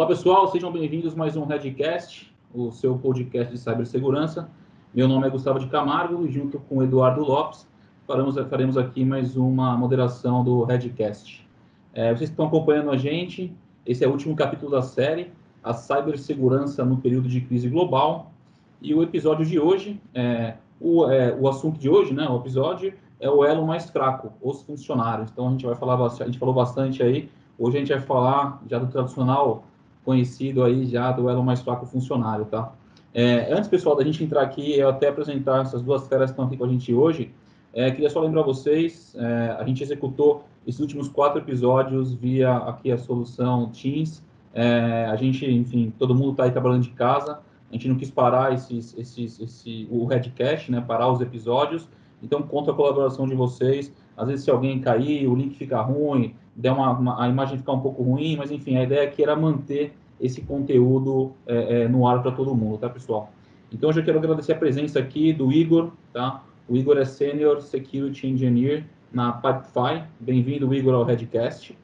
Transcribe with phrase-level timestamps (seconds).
[0.00, 4.48] Olá pessoal, sejam bem-vindos mais um Redcast, o seu podcast de cibersegurança.
[4.94, 7.68] Meu nome é Gustavo de Camargo e junto com Eduardo Lopes
[8.06, 11.46] faremos, faremos aqui mais uma moderação do Redcast.
[11.92, 15.32] É, vocês que estão acompanhando a gente, esse é o último capítulo da série,
[15.62, 18.32] a cibersegurança no período de crise global.
[18.80, 22.94] E o episódio de hoje, é, o, é, o assunto de hoje, né, o episódio,
[23.20, 25.30] é o elo mais fraco, os funcionários.
[25.30, 27.28] Então a gente vai falar, a gente falou bastante aí,
[27.58, 29.64] hoje a gente vai falar já do tradicional
[30.04, 32.72] conhecido aí já do elo mais fraco funcionário, tá?
[33.12, 36.44] É, antes, pessoal, da gente entrar aqui, eu até apresentar essas duas feras que estão
[36.44, 37.32] aqui com a gente hoje,
[37.72, 42.90] é, queria só lembrar vocês, é, a gente executou esses últimos quatro episódios via aqui
[42.90, 47.72] a solução Teams, é, a gente, enfim, todo mundo está aí trabalhando de casa, a
[47.72, 51.88] gente não quis parar esses, esses, esse, o Redcast, né, parar os episódios,
[52.22, 56.34] então conta a colaboração de vocês, às vezes se alguém cair, o link fica ruim,
[56.54, 59.34] der uma, uma, a imagem ficar um pouco ruim, mas enfim, a ideia aqui era
[59.34, 63.32] manter esse conteúdo é, é, no ar para todo mundo, tá, pessoal?
[63.72, 66.42] Então, eu já quero agradecer a presença aqui do Igor, tá?
[66.68, 70.02] O Igor é Senior Security Engineer na Pipefy.
[70.20, 71.74] Bem-vindo, Igor, ao Redcast.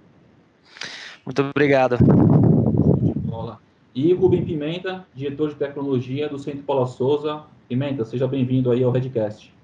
[1.25, 1.97] Muito obrigado.
[3.94, 7.44] E Rubem Pimenta, diretor de tecnologia do Centro Paula Souza.
[7.66, 9.55] Pimenta, seja bem-vindo aí ao Redcast.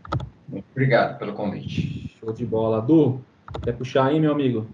[0.49, 2.15] Muito obrigado pelo convite.
[2.19, 2.81] Show de bola.
[2.81, 3.21] Du,
[3.63, 4.67] quer puxar aí, meu amigo?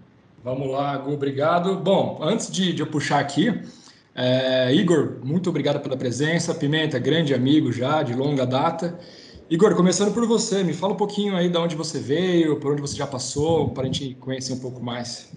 [0.43, 1.75] Vamos lá, Gu, obrigado.
[1.77, 3.61] Bom, antes de, de eu puxar aqui,
[4.15, 6.53] é, Igor, muito obrigado pela presença.
[6.55, 8.99] Pimenta, grande amigo já, de longa data.
[9.49, 12.81] Igor, começando por você, me fala um pouquinho aí de onde você veio, por onde
[12.81, 15.31] você já passou, para a gente conhecer um pouco mais.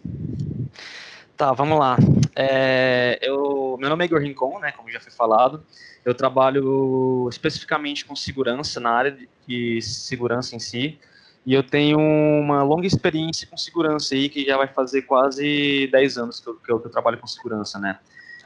[1.36, 1.96] Tá, vamos lá.
[2.36, 5.62] É, eu, meu nome é Igor Rincon, né, como já foi falado.
[6.04, 10.98] Eu trabalho especificamente com segurança, na área de segurança em si.
[11.44, 16.18] E eu tenho uma longa experiência com segurança aí, que já vai fazer quase 10
[16.18, 17.98] anos que eu, que eu, que eu trabalho com segurança, né?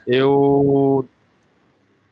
[0.06, 1.06] Eu,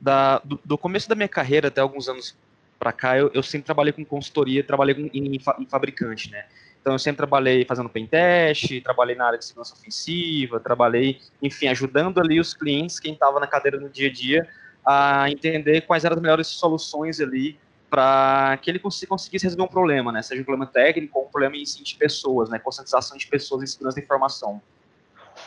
[0.00, 2.36] da, do, do, começo da minha carreira até alguns anos
[2.78, 6.44] para cá, eu, eu, sempre trabalhei com consultoria, trabalhei com, em, em, fabricante, né?
[6.84, 11.66] Então, eu sempre trabalhei fazendo pen test, trabalhei na área de segurança ofensiva, trabalhei, enfim,
[11.68, 14.46] ajudando ali os clientes, quem estava na cadeira no dia a dia,
[14.84, 17.58] a entender quais eram as melhores soluções ali
[17.88, 20.20] para que ele conseguisse resolver um problema, né?
[20.20, 22.58] Seja um problema técnico ou um problema em si de pessoas, né?
[22.58, 24.60] Conscientização de pessoas em segurança da informação.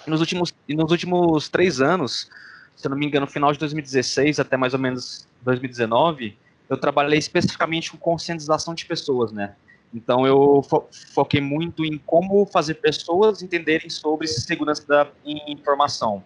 [0.08, 2.32] E nos últimos, nos últimos três anos,
[2.76, 6.36] se eu não me engano, no final de 2016 até mais ou menos 2019,
[6.68, 9.54] eu trabalhei especificamente com conscientização de pessoas, né?
[9.94, 15.08] Então eu fo foquei muito em como fazer pessoas entenderem sobre segurança da
[15.48, 16.24] informação.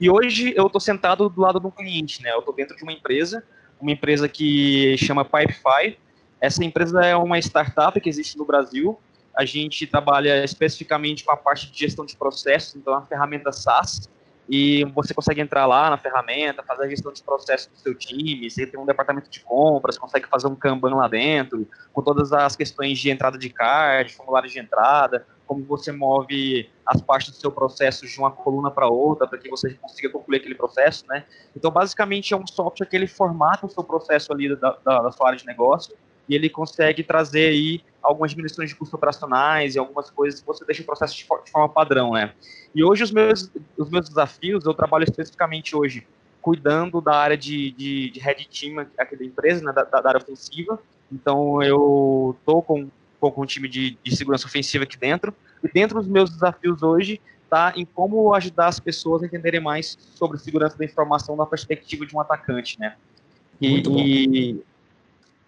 [0.00, 2.32] E hoje eu estou sentado do lado de um cliente, né?
[2.32, 3.44] Eu estou dentro de uma empresa
[3.82, 5.98] uma empresa que chama Pipefy.
[6.40, 8.98] Essa empresa é uma startup que existe no Brasil.
[9.36, 14.08] A gente trabalha especificamente com a parte de gestão de processos, então uma ferramenta SaaS,
[14.48, 18.50] e você consegue entrar lá na ferramenta, fazer a gestão de processos do seu time,
[18.50, 22.56] você tem um departamento de compras, consegue fazer um Kanban lá dentro, com todas as
[22.56, 27.52] questões de entrada de card, formulário de entrada, como você move as partes do seu
[27.52, 31.24] processo de uma coluna para outra, para que você consiga concluir aquele processo, né?
[31.56, 35.12] Então, basicamente, é um software que ele formata o seu processo ali da, da, da
[35.12, 35.94] sua área de negócio
[36.28, 40.64] e ele consegue trazer aí algumas diminuições de custos operacionais e algumas coisas que você
[40.64, 42.32] deixa o processo de, forma padrão, né?
[42.74, 46.06] E hoje os meus, os meus desafios, eu trabalho especificamente hoje
[46.40, 50.18] cuidando da área de, de, de head team aqui da empresa, né, da, da área
[50.18, 50.78] ofensiva.
[51.10, 52.88] Então eu estou com
[53.30, 55.32] com um time de, de segurança ofensiva aqui dentro.
[55.62, 59.96] E dentro dos meus desafios hoje está em como ajudar as pessoas a entenderem mais
[60.14, 62.96] sobre segurança da informação na perspectiva de um atacante, né?
[63.60, 64.62] E, e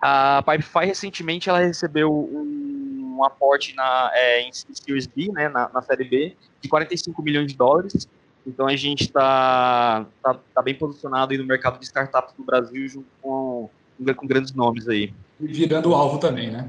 [0.07, 5.71] a Pipefy recentemente ela recebeu um, um aporte na é, em Series B, né, na,
[5.73, 8.07] na, série B, de 45 milhões de dólares.
[8.47, 12.87] Então a gente está tá, tá, bem posicionado aí no mercado de startups do Brasil
[12.87, 13.71] junto com,
[14.15, 15.11] com grandes nomes aí.
[15.41, 16.69] E virando o alvo também, né?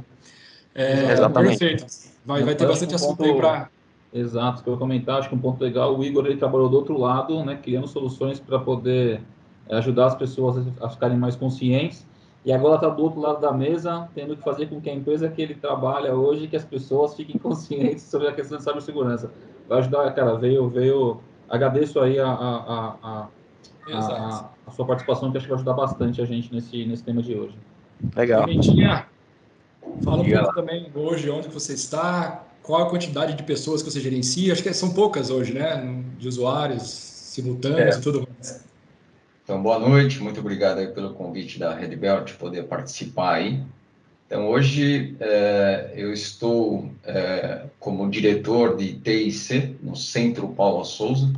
[0.74, 1.60] É, Exatamente.
[1.60, 1.86] Perfeito.
[2.26, 3.70] Vai, vai ter bastante um assunto ponto, aí para.
[4.14, 6.98] Exato, que eu comentar, acho que um ponto legal, o Igor ele trabalhou do outro
[6.98, 9.20] lado, né, criando soluções para poder
[9.68, 12.06] é, ajudar as pessoas a ficarem mais conscientes.
[12.46, 15.28] E agora está do outro lado da mesa, tendo que fazer com que a empresa
[15.28, 19.32] que ele trabalha hoje, que as pessoas fiquem conscientes sobre a questão de cibersegurança.
[19.68, 21.20] Vai ajudar, cara, veio, veio,
[21.50, 23.28] agradeço aí a, a, a,
[23.92, 27.24] a, a sua participação, que acho que vai ajudar bastante a gente nesse, nesse tema
[27.24, 27.58] de hoje.
[28.16, 28.42] Legal.
[28.42, 29.08] Bonitinha.
[30.04, 34.00] Fala um pouco também hoje onde você está, qual a quantidade de pessoas que você
[34.00, 36.04] gerencia, acho que são poucas hoje, né?
[36.20, 38.00] De usuários simultâneos é.
[38.00, 38.65] e tudo mais.
[39.46, 43.62] Então, boa noite, muito obrigado aí pelo convite da Red Belt de poder participar aí.
[44.26, 51.32] Então, hoje é, eu estou é, como diretor de TIC no Centro Paula Souza.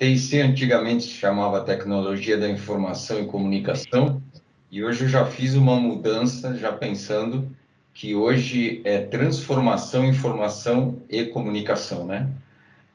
[0.00, 4.20] TIC antigamente se chamava Tecnologia da Informação e Comunicação,
[4.68, 7.48] e hoje eu já fiz uma mudança, já pensando
[7.94, 12.28] que hoje é transformação, informação e comunicação, né?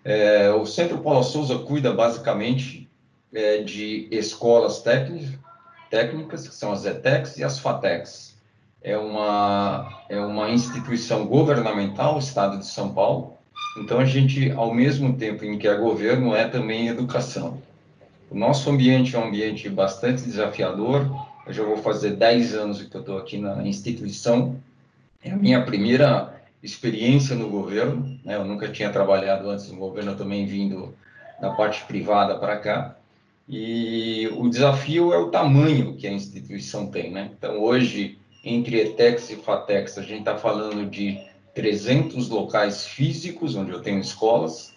[0.03, 2.82] É, o Centro Paulo Souza cuida basicamente
[3.33, 5.39] é, de escolas técnicas,
[5.89, 8.33] técnicas, que são as ETECs e as FATECs.
[8.81, 13.37] É uma, é uma instituição governamental, Estado de São Paulo,
[13.77, 17.61] então a gente, ao mesmo tempo em que é governo, é também educação.
[18.29, 21.07] O nosso ambiente é um ambiente bastante desafiador,
[21.45, 24.57] eu já vou fazer 10 anos que eu estou aqui na instituição,
[25.23, 28.35] é a minha primeira experiência no governo, né?
[28.35, 30.93] eu nunca tinha trabalhado antes no governo, eu também vindo
[31.39, 32.95] da parte privada para cá,
[33.47, 37.31] e o desafio é o tamanho que a instituição tem, né?
[37.37, 41.19] Então, hoje, entre ETEX e FATEX, a gente está falando de
[41.53, 44.73] 300 locais físicos, onde eu tenho escolas,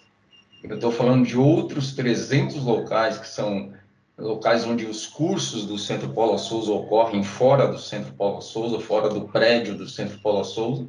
[0.63, 3.71] eu estou falando de outros 300 locais que são
[4.17, 9.09] locais onde os cursos do Centro Paulo Souza ocorrem fora do Centro Paulo Souza, fora
[9.09, 10.87] do prédio do Centro Paulo Souza.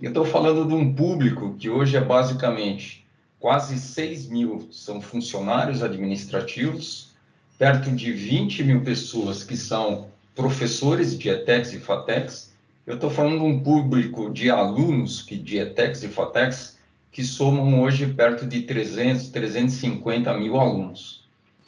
[0.00, 3.01] E eu estou falando de um público que hoje é basicamente
[3.42, 7.10] quase 6 mil são funcionários administrativos,
[7.58, 12.52] perto de 20 mil pessoas que são professores de ETEX e FATEX.
[12.86, 16.78] Eu estou falando de um público de alunos que de ETEX e FATEX
[17.10, 21.24] que somam hoje perto de 300, 350 mil alunos.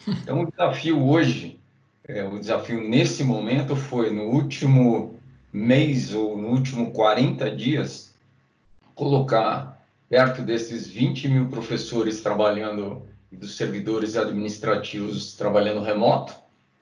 [0.07, 1.59] Então, o desafio hoje,
[2.07, 5.19] é, o desafio nesse momento foi, no último
[5.53, 8.15] mês ou no último 40 dias,
[8.95, 9.74] colocar
[10.09, 16.35] perto desses 20 mil professores trabalhando, dos servidores administrativos trabalhando remoto,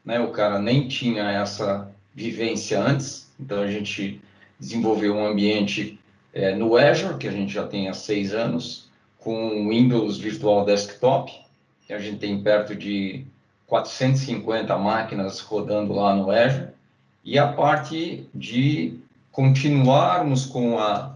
[0.05, 0.21] né?
[0.21, 4.21] O cara nem tinha essa vivência antes, então a gente
[4.59, 5.99] desenvolveu um ambiente
[6.33, 11.43] é, no Azure, que a gente já tem há seis anos, com Windows Virtual Desktop,
[11.95, 13.25] a gente tem perto de
[13.67, 16.69] 450 máquinas rodando lá no Azure,
[17.25, 18.99] e a parte de
[19.31, 21.12] continuarmos com, a,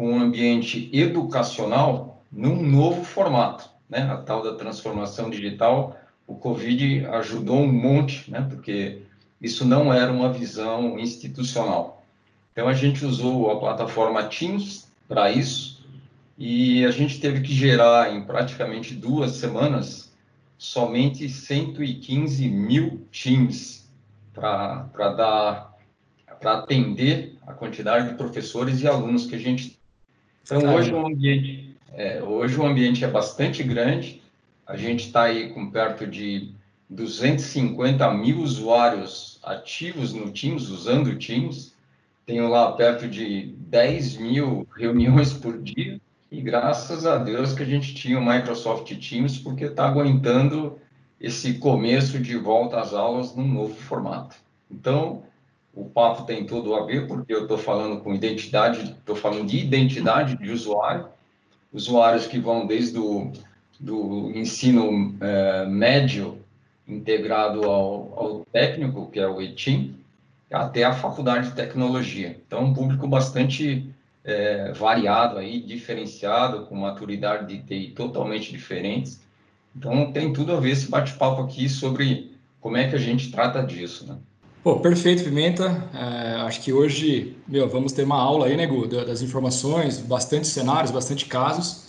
[0.00, 4.10] com o ambiente educacional num novo formato, né?
[4.10, 5.94] A tal da transformação digital,
[6.26, 8.40] o Covid ajudou um monte, né?
[8.48, 9.02] Porque
[9.38, 12.02] isso não era uma visão institucional.
[12.50, 15.86] Então a gente usou a plataforma Teams para isso
[16.38, 20.10] e a gente teve que gerar em praticamente duas semanas
[20.56, 23.86] somente 115 mil times
[24.32, 25.70] para dar
[26.40, 29.78] para atender a quantidade de professores e alunos que a gente
[30.56, 30.78] então Caramba.
[30.78, 34.22] hoje o ambiente é, hoje o ambiente é bastante grande
[34.66, 36.52] a gente está aí com perto de
[36.88, 41.74] 250 mil usuários ativos no Teams usando o Teams
[42.26, 46.00] tenho lá perto de 10 mil reuniões por dia
[46.30, 50.78] e graças a Deus que a gente tinha o Microsoft Teams, porque está aguentando
[51.20, 54.36] esse começo de volta às aulas num novo formato.
[54.70, 55.24] Então,
[55.74, 59.58] o papo tem tudo a ver, porque eu estou falando com identidade, estou falando de
[59.58, 61.06] identidade de usuário,
[61.72, 63.32] usuários que vão desde o
[63.78, 66.38] do ensino é, médio
[66.86, 69.96] integrado ao, ao, técnico, que é o ETIM,
[70.52, 72.38] até a faculdade de tecnologia.
[72.46, 73.90] Então, um público bastante
[74.24, 79.20] é, variado aí, diferenciado, com maturidade de TI totalmente diferentes.
[79.74, 83.62] Então tem tudo a ver esse bate-papo aqui sobre como é que a gente trata
[83.62, 84.18] disso, né?
[84.62, 85.88] Pô, perfeito, Pimenta.
[85.94, 90.46] É, acho que hoje, meu, vamos ter uma aula aí, né, Gu, das informações, bastante
[90.46, 91.84] cenários, bastante casos.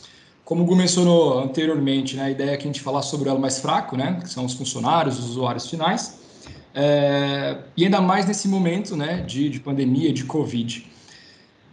[0.46, 3.32] Como o Gu mencionou anteriormente, né, a ideia é que a gente falar sobre o
[3.32, 6.18] elo mais fraco, né, que são os funcionários, os usuários finais,
[6.74, 10.90] é, e ainda mais nesse momento, né, de, de pandemia, de Covid.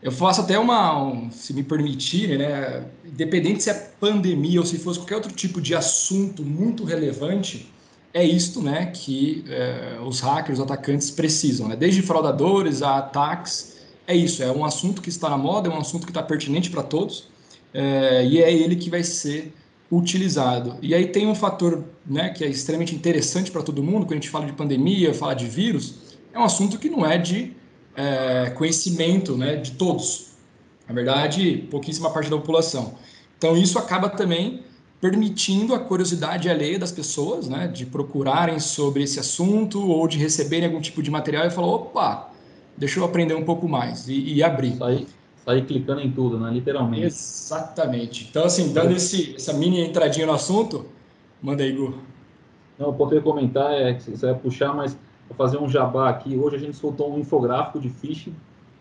[0.03, 4.79] Eu faço até uma, um, se me permitirem, né, independente se é pandemia ou se
[4.79, 7.71] fosse qualquer outro tipo de assunto muito relevante,
[8.13, 11.77] é isto, né, que é, os hackers, os atacantes precisam, né?
[11.77, 14.43] Desde fraudadores a ataques, é isso.
[14.43, 17.29] É um assunto que está na moda, é um assunto que está pertinente para todos
[17.73, 19.53] é, e é ele que vai ser
[19.91, 20.77] utilizado.
[20.83, 24.17] E aí tem um fator, né, que é extremamente interessante para todo mundo quando a
[24.17, 25.95] gente fala de pandemia, fala de vírus,
[26.33, 27.53] é um assunto que não é de
[27.97, 30.29] é, conhecimento né, de todos.
[30.87, 32.95] Na verdade, pouquíssima parte da população.
[33.37, 34.63] Então, isso acaba também
[35.01, 40.67] permitindo a curiosidade alheia das pessoas, né, de procurarem sobre esse assunto ou de receberem
[40.67, 42.31] algum tipo de material e falar, opa,
[42.77, 44.77] deixa eu aprender um pouco mais e, e abrir.
[44.77, 45.07] Sair,
[45.45, 47.07] sair clicando em tudo, né, literalmente.
[47.07, 48.27] Exatamente.
[48.29, 50.87] Então, assim, dando esse, essa mini entradinha no assunto,
[51.41, 51.95] manda aí, Gu.
[52.79, 54.97] Não, eu poderia comentar, é, que você vai puxar, mas
[55.29, 56.37] Vou fazer um jabá aqui.
[56.37, 58.35] Hoje a gente soltou um infográfico de phishing.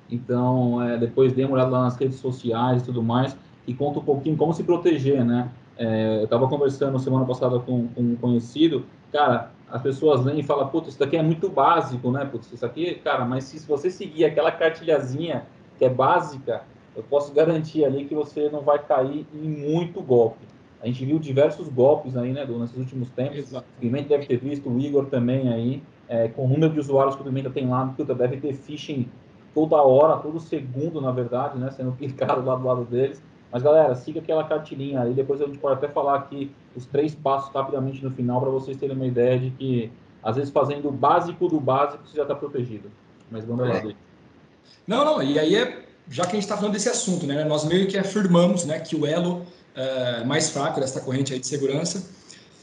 [0.10, 3.36] Então, é, depois dê uma olhada lá nas redes sociais e tudo mais,
[3.68, 5.50] e conta um pouquinho como se proteger, né?
[5.78, 10.44] É, eu estava conversando semana passada com, com, um conhecido, cara, as pessoas leem e
[10.44, 12.26] falam, putz, isso daqui é muito básico, né?
[12.26, 15.46] Putz, isso aqui, cara, mas se você seguir aquela cartilhazinha
[15.78, 16.64] que é básica,
[16.96, 20.46] eu posso garantir ali que você não vai cair em muito golpe.
[20.82, 23.38] A gente viu diversos golpes aí, né, do, nesses últimos tempos.
[23.38, 23.66] Exato.
[23.78, 27.16] O Pimenta deve ter visto, o Igor também aí, é, com o número de usuários
[27.16, 29.08] que o Pimenta tem lá, puta, deve ter phishing
[29.54, 33.22] toda hora, todo segundo, na verdade, né, sendo clicado lá do lado deles.
[33.52, 35.14] Mas, galera, siga aquela cartilinha aí.
[35.14, 38.78] Depois a gente pode até falar aqui os três passos rapidamente no final para vocês
[38.78, 42.36] terem uma ideia de que, às vezes, fazendo o básico do básico, você já está
[42.36, 42.92] protegido.
[43.32, 43.78] Mas vamos lá.
[43.78, 43.96] É.
[44.86, 47.44] Não, não, e aí é, já que a gente está falando desse assunto, né?
[47.44, 51.48] Nós meio que afirmamos né, que o elo é, mais fraco dessa corrente aí de
[51.48, 52.10] segurança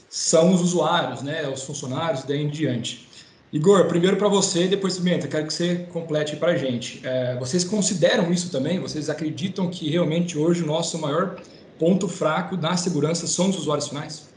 [0.08, 1.48] são os usuários, né?
[1.48, 3.08] Os funcionários, daí em diante.
[3.54, 7.00] Igor, primeiro para você, depois Pimenta, quero que você complete para a gente.
[7.06, 8.80] É, vocês consideram isso também?
[8.80, 11.36] Vocês acreditam que realmente hoje o nosso maior
[11.78, 14.28] ponto fraco na segurança são os usuários finais?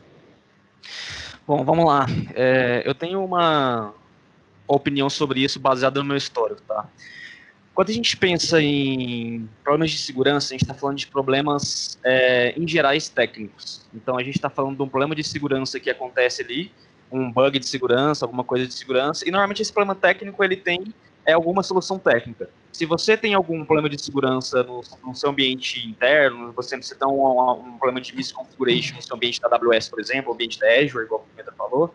[1.48, 2.06] Bom, vamos lá.
[2.36, 3.92] É, eu tenho uma
[4.68, 6.88] opinião sobre isso baseada no meu histórico, tá?
[7.74, 12.54] Quando a gente pensa em problemas de segurança, a gente está falando de problemas é,
[12.56, 13.82] em gerais técnicos.
[13.96, 16.72] Então, a gente está falando de um problema de segurança que acontece ali
[17.12, 20.94] um bug de segurança, alguma coisa de segurança, e normalmente esse problema técnico ele tem
[21.28, 22.50] é alguma solução técnica.
[22.72, 27.52] Se você tem algum problema de segurança no, no seu ambiente interno, você ter um,
[27.52, 31.28] um, problema de misconfiguration no seu ambiente da AWS, por exemplo, ambiente da Azure, igual
[31.30, 31.94] o Pedro falou,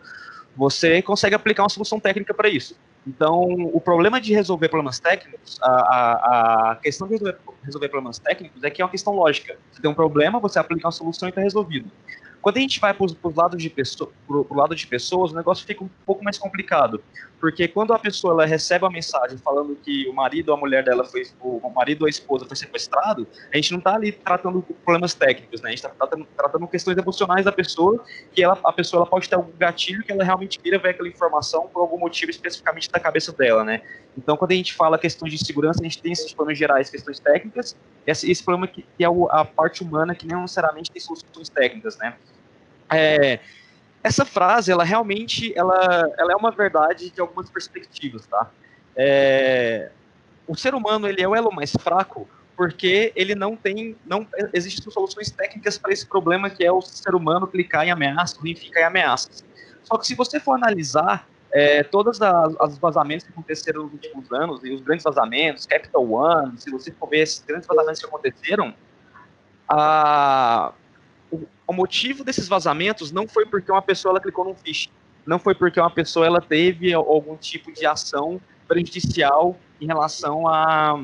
[0.55, 2.77] você consegue aplicar uma solução técnica para isso.
[3.07, 3.41] Então,
[3.73, 8.63] o problema de resolver problemas técnicos, a, a, a questão de resolver, resolver, problemas técnicos
[8.63, 9.57] é que é uma questão lógica.
[9.71, 11.89] Você tem um problema, você aplica uma solução e está resolvido.
[12.43, 13.73] Quando a gente vai para o lado, de
[14.51, 17.01] lado de pessoas, o negócio fica um pouco mais complicado.
[17.39, 20.83] Porque quando a pessoa ela recebe uma mensagem falando que o marido ou a mulher
[20.83, 24.61] dela foi, o marido ou a esposa foi sequestrado, a gente não está ali tratando
[24.83, 25.69] problemas técnicos, né?
[25.69, 29.29] A gente está tratando, tratando, questões emocionais da pessoa, que ela, a pessoa ela pode
[29.29, 32.99] ter algum gatilho que ela realmente queira ver aquela informação por algum motivo especificamente da
[32.99, 33.81] cabeça dela, né?
[34.17, 37.19] Então, quando a gente fala questões de segurança, a gente tem esses problemas gerais, questões
[37.19, 41.49] técnicas, esse, esse problema que, que é a parte humana que não necessariamente tem soluções
[41.49, 42.15] técnicas, né?
[42.91, 43.39] É,
[44.03, 48.49] essa frase, ela realmente, ela, ela é uma verdade de algumas perspectivas, tá?
[48.95, 49.91] É,
[50.47, 54.91] o ser humano, ele é o elo mais fraco porque ele não tem, não existem
[54.91, 58.85] soluções técnicas para esse problema que é o ser humano clicar em ameaças, ficar em
[58.85, 59.43] ameaças.
[59.83, 62.19] Só que se você for analisar é, todos
[62.59, 66.91] os vazamentos que aconteceram nos últimos anos, e os grandes vazamentos, Capital One, se você
[66.91, 68.73] for ver esses grandes vazamentos que aconteceram,
[69.67, 70.73] a,
[71.67, 74.89] o motivo desses vazamentos não foi porque uma pessoa ela clicou num phishing,
[75.25, 80.99] não foi porque uma pessoa ela teve algum tipo de ação prejudicial em relação a,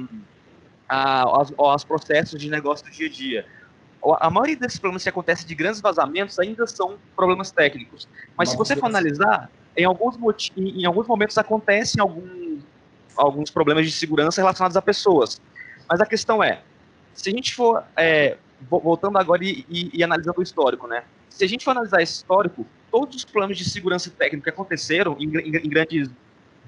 [0.87, 3.45] a, aos, aos processos de negócio do dia a dia.
[4.19, 8.07] A maioria desses problemas que acontecem de grandes vazamentos ainda são problemas técnicos.
[8.37, 10.17] Mas Nossa, se você for analisar, em alguns,
[10.55, 12.63] em alguns momentos acontecem alguns,
[13.15, 15.41] alguns problemas de segurança relacionados a pessoas.
[15.87, 16.61] Mas a questão é,
[17.13, 18.37] se a gente for é,
[18.69, 21.03] voltando agora e, e, e, analisando o histórico, né?
[21.29, 25.29] Se a gente for analisar histórico, todos os planos de segurança técnica que aconteceram em,
[25.37, 26.09] em, em grandes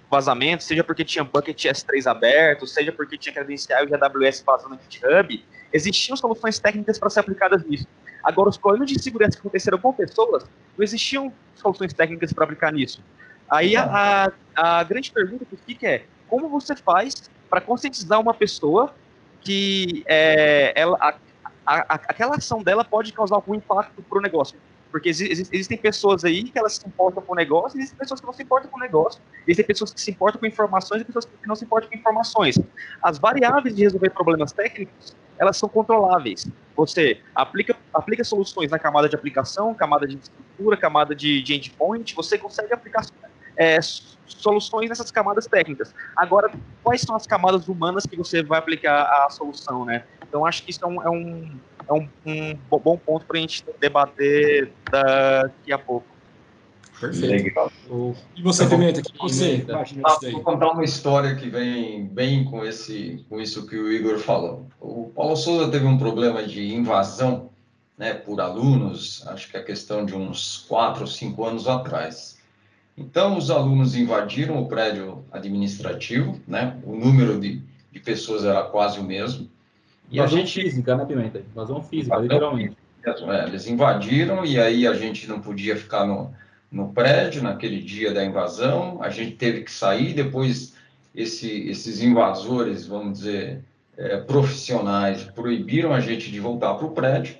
[0.09, 4.81] vazamentos, seja porque tinha bucket S3 aberto, seja porque tinha credenciais de AWS vazando no
[4.81, 7.87] GitHub, existiam soluções técnicas para ser aplicadas nisso.
[8.23, 10.43] Agora, os problemas de segurança que aconteceram com pessoas,
[10.77, 13.01] não existiam soluções técnicas para aplicar nisso.
[13.49, 18.33] Aí a, a, a grande pergunta que fica é, como você faz para conscientizar uma
[18.33, 18.93] pessoa
[19.41, 21.15] que é, ela, a,
[21.65, 24.57] a, aquela ação dela pode causar algum impacto para o negócio.
[24.91, 28.33] Porque existem pessoas aí que elas se importam com o negócio, existem pessoas que não
[28.33, 31.47] se importam com o negócio, existem pessoas que se importam com informações e pessoas que
[31.47, 32.59] não se importam com informações.
[33.01, 36.45] As variáveis de resolver problemas técnicos, elas são controláveis.
[36.75, 42.13] Você aplica, aplica soluções na camada de aplicação, camada de estrutura, camada de, de endpoint,
[42.13, 43.05] você consegue aplicar
[43.55, 43.79] é,
[44.27, 45.93] soluções nessas camadas técnicas.
[46.15, 46.51] Agora,
[46.83, 50.03] quais são as camadas humanas que você vai aplicar a solução, né?
[50.27, 53.41] Então, acho que isso é um, é um, é um, um bom ponto para a
[53.41, 56.07] gente debater daqui a pouco.
[57.01, 57.45] Perfeito.
[57.45, 57.71] Legal.
[58.35, 63.25] E você, Pimenta, que você ah, Vou contar uma história que vem bem com, esse,
[63.27, 64.67] com isso que o Igor falou.
[64.79, 67.49] O Paulo Souza teve um problema de invasão
[67.97, 72.39] né, por alunos, acho que é questão de uns quatro ou cinco anos atrás.
[72.97, 78.99] Então, os alunos invadiram o prédio administrativo, né, o número de, de pessoas era quase
[78.99, 79.49] o mesmo,
[80.09, 80.61] e a gente...
[80.61, 81.39] física, né, Pimenta?
[81.39, 82.75] Invasão física, literalmente.
[83.03, 86.31] É, eles invadiram e aí a gente não podia ficar no,
[86.71, 90.75] no prédio naquele dia da invasão, a gente teve que sair, depois
[91.15, 93.63] esse, esses invasores, vamos dizer,
[93.97, 97.37] é, profissionais, proibiram a gente de voltar para o prédio,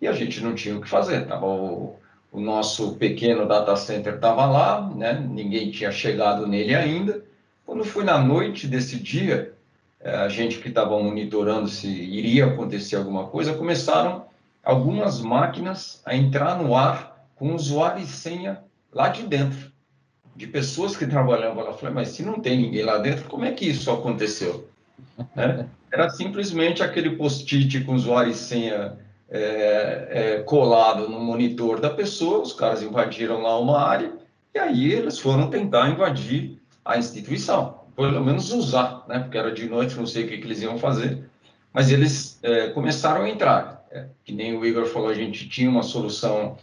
[0.00, 1.26] e a gente não tinha o que fazer.
[1.26, 1.96] Tava o,
[2.36, 5.18] o nosso pequeno data center estava lá, né?
[5.26, 7.24] ninguém tinha chegado nele ainda.
[7.64, 9.54] Quando foi na noite desse dia,
[9.98, 14.26] é, a gente que estava monitorando se iria acontecer alguma coisa, começaram
[14.62, 18.62] algumas máquinas a entrar no ar com usuário e senha
[18.92, 19.72] lá de dentro,
[20.36, 21.72] de pessoas que trabalhavam lá.
[21.72, 24.68] Falei, mas se não tem ninguém lá dentro, como é que isso aconteceu?
[25.34, 25.66] Né?
[25.90, 32.42] Era simplesmente aquele post-it com usuário e senha é, é, colado no monitor da pessoa,
[32.42, 34.12] os caras invadiram lá uma área
[34.54, 39.18] e aí eles foram tentar invadir a instituição, pelo menos usar, né?
[39.18, 41.28] Porque era de noite, não sei o que, que eles iam fazer,
[41.72, 43.84] mas eles é, começaram a entrar.
[43.90, 46.56] É, que nem o Igor falou, a gente tinha uma solução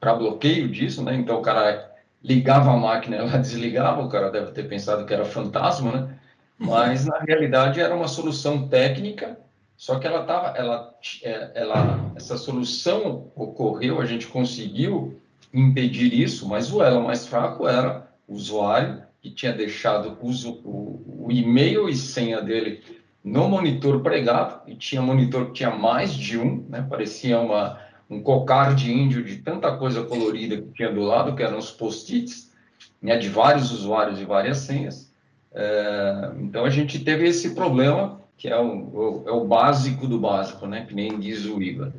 [0.00, 1.14] para bloqueio disso, né?
[1.14, 1.90] Então o cara
[2.22, 6.18] ligava a máquina, ela desligava, o cara deve ter pensado que era fantasma, né?
[6.58, 9.38] Mas na realidade era uma solução técnica
[9.78, 10.92] só que ela estava, ela,
[11.22, 15.22] é, ela, essa solução ocorreu, a gente conseguiu
[15.54, 20.30] impedir isso, mas o elo mais fraco era o usuário que tinha deixado o,
[20.68, 22.82] o, o e-mail e senha dele
[23.22, 26.84] no monitor pregado, e tinha monitor que tinha mais de um, né?
[26.90, 27.78] parecia uma,
[28.10, 31.70] um cocar de índio de tanta coisa colorida que tinha do lado, que eram os
[31.70, 32.52] post-its,
[33.00, 33.16] né?
[33.16, 35.12] de vários usuários e várias senhas.
[35.54, 40.66] É, então a gente teve esse problema que é o, é o básico do básico,
[40.66, 40.86] né?
[40.86, 41.92] Que nem diz o IVA.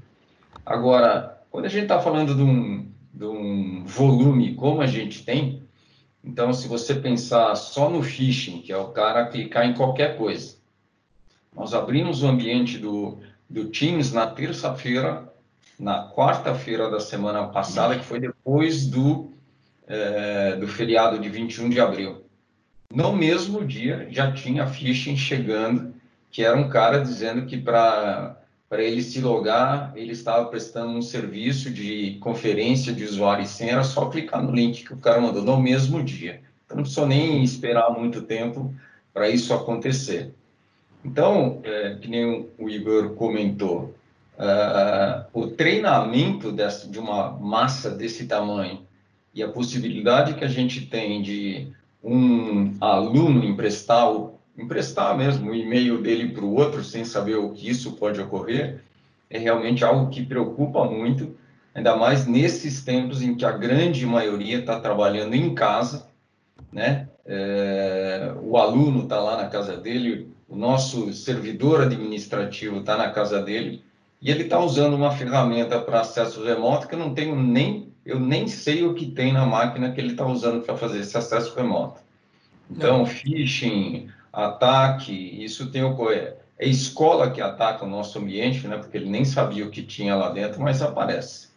[0.65, 5.61] Agora, quando a gente está falando de um, de um volume como a gente tem,
[6.23, 10.57] então, se você pensar só no phishing, que é o cara clicar em qualquer coisa,
[11.55, 13.19] nós abrimos o ambiente do,
[13.49, 15.31] do Teams na terça-feira,
[15.77, 19.33] na quarta-feira da semana passada, que foi depois do,
[19.87, 22.23] é, do feriado de 21 de abril.
[22.93, 25.98] No mesmo dia, já tinha phishing chegando
[26.31, 28.35] que era um cara dizendo que para
[28.69, 33.71] para ele se logar, ele estava prestando um serviço de conferência de usuário e senha,
[33.71, 36.41] era só clicar no link que o cara mandou no mesmo dia.
[36.65, 38.71] Então, não precisou nem esperar muito tempo
[39.11, 40.35] para isso acontecer.
[41.03, 43.95] Então, é, que nem o Igor comentou,
[44.37, 48.81] uh, o treinamento dessa, de uma massa desse tamanho
[49.33, 51.67] e a possibilidade que a gente tem de
[52.03, 54.07] um aluno emprestar
[54.61, 58.81] emprestar mesmo o e-mail dele para o outro sem saber o que isso pode ocorrer,
[59.29, 61.35] é realmente algo que preocupa muito,
[61.73, 66.07] ainda mais nesses tempos em que a grande maioria está trabalhando em casa,
[66.71, 67.07] né?
[67.25, 73.39] É, o aluno está lá na casa dele, o nosso servidor administrativo está na casa
[73.39, 73.83] dele
[74.19, 78.19] e ele está usando uma ferramenta para acesso remoto que eu não tenho nem, eu
[78.19, 81.55] nem sei o que tem na máquina que ele está usando para fazer esse acesso
[81.55, 82.01] remoto.
[82.69, 86.33] Então, phishing, ataque, isso tem ocorrido.
[86.57, 90.15] É escola que ataca o nosso ambiente, né, porque ele nem sabia o que tinha
[90.15, 91.47] lá dentro, mas aparece.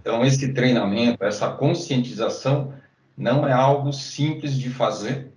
[0.00, 2.74] Então, esse treinamento, essa conscientização,
[3.16, 5.32] não é algo simples de fazer,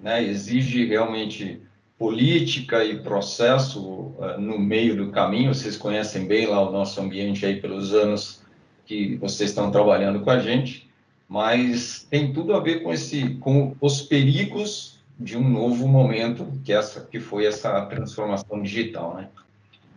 [0.00, 1.60] né, exige realmente
[1.98, 5.52] política e processo uh, no meio do caminho.
[5.52, 8.40] Vocês conhecem bem lá o nosso ambiente aí pelos anos
[8.86, 10.88] que vocês estão trabalhando com a gente,
[11.28, 16.72] mas tem tudo a ver com esse, com os perigos de um novo momento que
[16.72, 19.28] essa que foi essa transformação digital, né?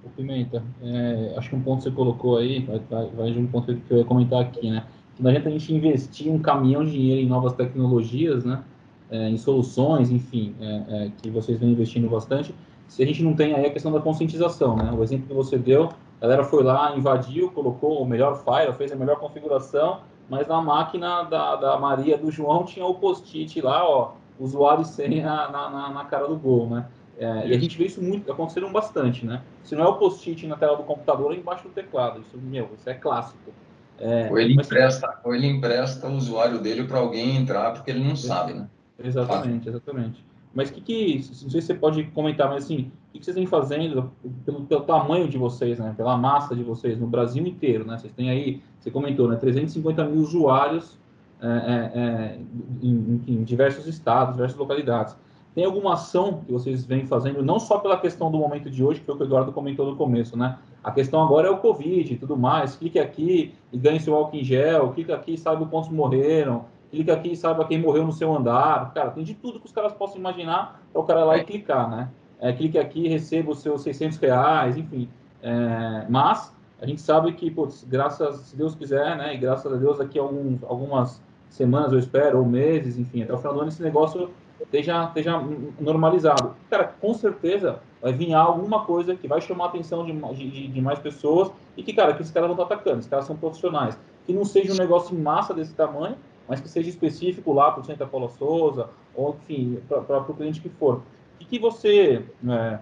[0.04, 3.40] O Pimenta, é, acho que um ponto que você colocou aí vai, vai, vai de
[3.40, 4.86] um ponto que eu ia comentar aqui, né?
[5.16, 8.62] Que não adianta a gente investir um caminhão de dinheiro em novas tecnologias, né?
[9.10, 12.54] É, em soluções, enfim, é, é, que vocês vêm investindo bastante,
[12.88, 14.92] se a gente não tem aí a questão da conscientização, né?
[14.92, 18.92] O exemplo que você deu, a galera foi lá, invadiu, colocou o melhor file, fez
[18.92, 23.88] a melhor configuração, mas na máquina da, da Maria do João tinha o post-it lá,
[23.88, 26.86] ó, usuário e senha na, na, na cara do gol, né?
[27.17, 29.41] É, e a gente vê isso muito, acontecendo bastante, né?
[29.63, 32.22] Se não é o post-it na tela do computador, é embaixo do teclado.
[32.22, 33.52] Isso, meu, isso é clássico.
[34.00, 34.65] É, ou, ele mas...
[34.65, 38.67] empresta, ou ele empresta o usuário dele para alguém entrar porque ele não sabe, né?
[39.02, 40.26] Exatamente, exatamente.
[40.54, 43.36] Mas o que, que, não sei se você pode comentar, mas assim, o que, vocês
[43.36, 44.12] vêm fazendo
[44.46, 45.93] pelo, pelo, tamanho de vocês, né?
[45.96, 47.98] Pela massa de vocês no Brasil inteiro, né?
[47.98, 49.36] Vocês têm aí, você comentou, né?
[49.36, 50.98] 350 mil usuários
[51.44, 52.40] é, é, é,
[52.82, 55.16] em, em, diversos estados, diversas localidades.
[55.54, 59.02] Tem alguma ação que vocês vêm fazendo, não só pela questão do momento de hoje,
[59.02, 60.58] que foi o que o Eduardo comentou no começo, né?
[60.82, 62.78] A questão agora é o Covid e tudo mais.
[62.78, 67.12] Clique aqui e ganhe seu álcool em gel, clique aqui e saiba quantos morreram, clique
[67.12, 68.94] aqui e saiba quem morreu no seu andar.
[68.94, 71.90] Cara, tem de tudo que os caras possam imaginar para o cara lá e clicar,
[71.90, 72.10] né?
[72.40, 75.10] É, clique aqui e receba os seus 600 reais, enfim.
[75.42, 79.36] É, mas a gente sabe que, putz, graças, se Deus quiser, né?
[79.36, 81.22] E graças a Deus, daqui a alguns, algumas
[81.54, 85.39] semanas, eu espero, ou meses, enfim, até o final do ano esse negócio esteja, esteja
[85.80, 86.56] normalizado.
[86.70, 90.82] Cara, com certeza vai vir alguma coisa que vai chamar a atenção de, de, de
[90.82, 93.98] mais pessoas e que, cara, que esses caras vão estar atacando, esses caras são profissionais.
[94.26, 96.16] Que não seja um negócio em massa desse tamanho,
[96.48, 100.60] mas que seja específico lá para o Centro Paula Souza, ou enfim, para o cliente
[100.60, 101.02] que for.
[101.39, 102.80] O que, você, é,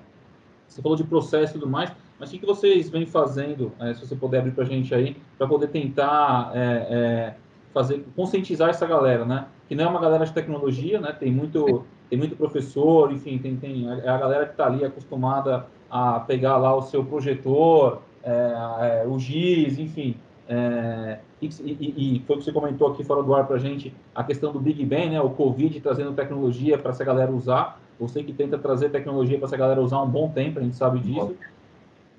[0.65, 3.93] você falou de processo e tudo mais, mas o que, que vocês vêm fazendo, é,
[3.93, 7.35] se você puder abrir para a gente aí, para poder tentar é, é,
[7.73, 9.45] fazer, conscientizar essa galera, né?
[9.67, 11.11] Que não é uma galera de tecnologia, né?
[11.11, 15.65] Tem muito, tem muito professor, enfim, tem, tem é a galera que está ali acostumada
[15.89, 20.15] a pegar lá o seu projetor, é, é, o giz, enfim,
[20.47, 23.59] é, e, e, e, foi o que você comentou aqui fora do ar para a
[23.59, 27.79] gente, a questão do Big Bang, né, o Covid trazendo tecnologia para essa galera usar.
[27.97, 30.99] Você que tenta trazer tecnologia para essa galera usar um bom tempo, a gente sabe
[30.99, 31.35] disso.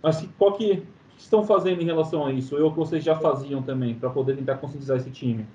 [0.02, 0.82] Mas qual que
[1.24, 2.56] estão fazendo em relação a isso?
[2.56, 5.46] Ou que vocês já faziam também, para poder tentar conscientizar esse time?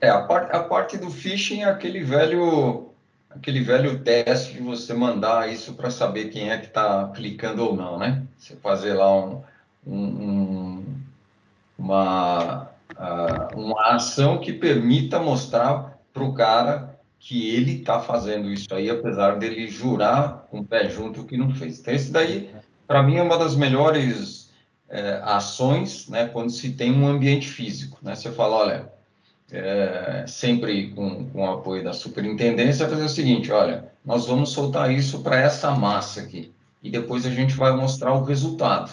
[0.00, 2.90] É, a parte, a parte do phishing é aquele velho,
[3.30, 7.76] aquele velho teste de você mandar isso para saber quem é que está clicando ou
[7.76, 8.22] não, né?
[8.36, 9.42] Você fazer lá um,
[9.86, 10.84] um
[11.78, 12.70] uma,
[13.54, 19.38] uma ação que permita mostrar para o cara que ele está fazendo isso aí, apesar
[19.38, 21.78] dele jurar com o pé junto que não fez.
[21.78, 22.50] Então, esse daí,
[22.86, 24.47] para mim, é uma das melhores
[24.88, 28.14] é, ações, né, quando se tem um ambiente físico, né?
[28.14, 28.92] Você fala, olha,
[29.50, 34.90] é, sempre com, com o apoio da superintendência, fazer o seguinte, olha, nós vamos soltar
[34.90, 38.90] isso para essa massa aqui, e depois a gente vai mostrar o resultado.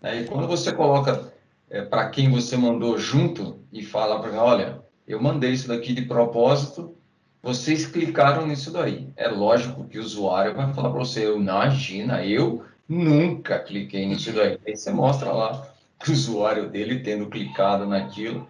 [0.00, 0.20] Né?
[0.20, 1.32] E quando você coloca
[1.70, 6.02] é, para quem você mandou junto e fala para olha, eu mandei isso daqui de
[6.02, 6.94] propósito,
[7.42, 9.08] vocês clicaram nisso daí.
[9.16, 14.58] É lógico que o usuário vai falar para você, imagina, eu nunca cliquei nisso daí.
[14.66, 15.68] Aí você mostra lá
[16.06, 18.48] o usuário dele tendo clicado naquilo.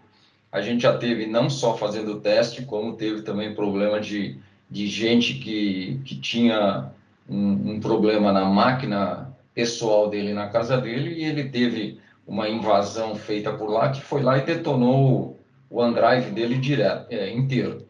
[0.50, 4.38] A gente já teve não só fazendo o teste, como teve também problema de,
[4.70, 6.90] de gente que, que tinha
[7.28, 13.14] um, um problema na máquina pessoal dele na casa dele e ele teve uma invasão
[13.14, 15.38] feita por lá que foi lá e detonou
[15.70, 17.86] o OneDrive dele direto, é, inteiro.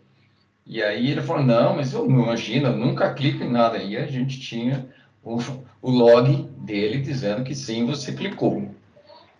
[0.67, 3.79] E aí ele falou, não, mas eu não imagino, eu nunca clico em nada.
[3.79, 4.89] E a gente tinha
[5.23, 5.39] o,
[5.85, 8.71] o log dele dizendo que sim, você clicou.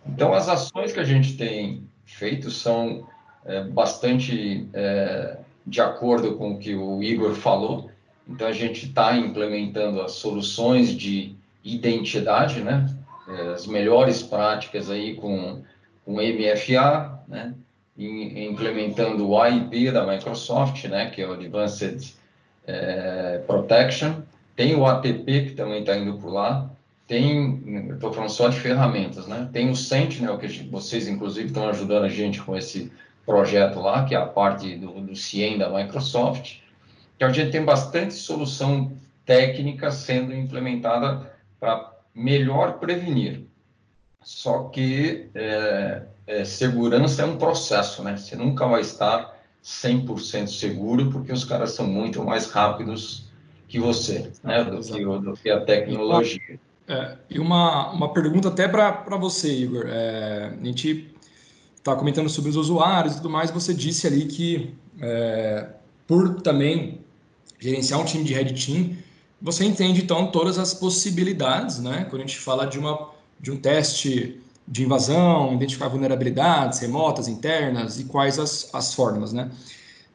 [0.05, 3.07] Então, as ações que a gente tem feito são
[3.43, 7.89] é, bastante é, de acordo com o que o Igor falou.
[8.29, 12.95] Então, a gente está implementando as soluções de identidade, né?
[13.27, 15.63] É, as melhores práticas aí com,
[16.05, 17.55] com MFA, né?
[17.97, 21.09] E, implementando o AIP da Microsoft, né?
[21.09, 22.13] Que é o Advanced
[22.67, 24.21] é, Protection.
[24.55, 26.69] Tem o ATP, que também está indo por lá.
[27.07, 29.49] Tem, estou falando só de ferramentas, né?
[29.51, 32.91] Tem o Sentinel, que vocês, inclusive, estão ajudando a gente com esse
[33.25, 36.59] projeto lá, que é a parte do, do CIEM da Microsoft.
[37.17, 38.93] Que a gente tem bastante solução
[39.25, 43.43] técnica sendo implementada para melhor prevenir.
[44.21, 48.17] Só que é, é, segurança é um processo, né?
[48.17, 53.24] Você nunca vai estar 100% seguro, porque os caras são muito mais rápidos
[53.75, 54.63] que você, né?
[54.63, 56.59] Do que, do que a tecnologia.
[56.87, 59.85] É, e uma, uma pergunta até para você, Igor.
[59.87, 61.13] É, a gente
[61.75, 65.67] está comentando sobre os usuários e tudo mais, você disse ali que é,
[66.07, 67.01] por também
[67.59, 68.95] gerenciar um time de Red Team,
[69.41, 72.05] você entende então todas as possibilidades, né?
[72.09, 77.99] Quando a gente fala de uma de um teste de invasão, identificar vulnerabilidades remotas, internas
[77.99, 79.51] e quais as, as formas, né?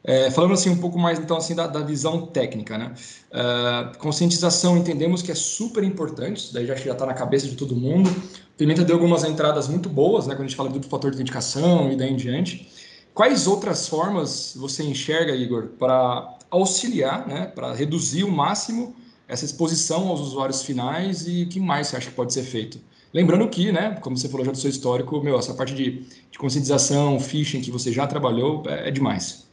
[0.03, 2.93] É, falando assim um pouco mais então assim da, da visão técnica, né?
[3.31, 7.75] Uh, conscientização entendemos que é super importante, isso daí já está na cabeça de todo
[7.75, 8.09] mundo.
[8.57, 10.33] Pimenta deu algumas entradas muito boas, né?
[10.33, 12.67] Quando a gente fala do fator de identificação e daí em diante.
[13.13, 17.45] Quais outras formas você enxerga, Igor, para auxiliar, né?
[17.45, 18.95] Para reduzir o máximo
[19.27, 22.79] essa exposição aos usuários finais e o que mais você acha que pode ser feito?
[23.13, 26.39] Lembrando que, né, como você falou já do seu histórico, meu, essa parte de, de
[26.39, 29.50] conscientização, phishing que você já trabalhou é, é demais.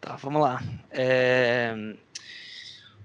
[0.00, 0.62] Tá, vamos lá.
[0.90, 1.94] É...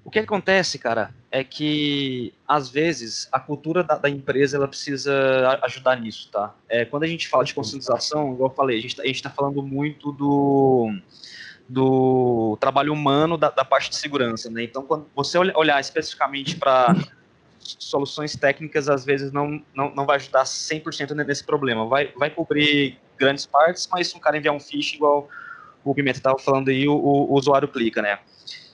[0.05, 5.57] O que acontece, cara, é que às vezes a cultura da, da empresa ela precisa
[5.63, 6.53] ajudar nisso, tá?
[6.67, 9.63] É, quando a gente fala de conscientização, igual eu falei, a gente está tá falando
[9.63, 10.93] muito do
[11.67, 14.63] do trabalho humano da, da, parte de segurança, né?
[14.63, 16.93] Então, quando você olhar especificamente para
[17.59, 21.87] soluções técnicas, às vezes não, não, não vai ajudar 100% nesse problema.
[21.87, 25.29] Vai, vai cobrir grandes partes, mas se um cara enviar um phishing, igual
[25.83, 28.19] o Pimenta estava falando aí, o, o, usuário clica, né?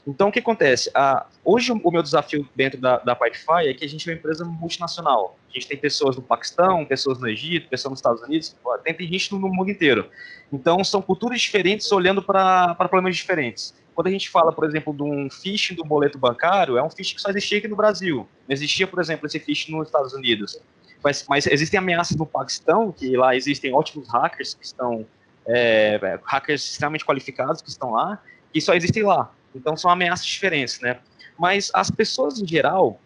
[0.07, 0.89] Então, o que acontece?
[0.95, 4.17] Ah, hoje, o meu desafio dentro da, da Pipefy é que a gente é uma
[4.17, 5.37] empresa multinacional.
[5.49, 9.31] A gente tem pessoas no Paquistão, pessoas no Egito, pessoas nos Estados Unidos, tem gente
[9.33, 10.09] no mundo inteiro.
[10.51, 13.73] Então, são culturas diferentes olhando para problemas diferentes.
[13.93, 17.15] quando a gente fala, por exemplo, de um phishing do boleto bancário, é um phishing
[17.15, 18.27] que só existia aqui no Brasil.
[18.47, 20.57] Não existia, por exemplo, esse phishing nos Estados Unidos.
[21.03, 25.05] Mas, mas existem ameaças no Paquistão, que lá existem ótimos hackers que estão
[25.47, 28.21] é, hackers extremamente qualificados que estão lá,
[28.51, 29.31] que só existem lá.
[29.53, 30.99] Então são ameaças diferentes, né?
[31.37, 32.99] Mas as pessoas em geral,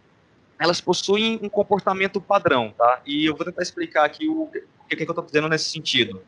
[0.59, 3.01] elas possuem um comportamento padrão, tá?
[3.05, 6.21] E eu vou tentar explicar aqui o, o que, que eu estou dizendo nesse sentido.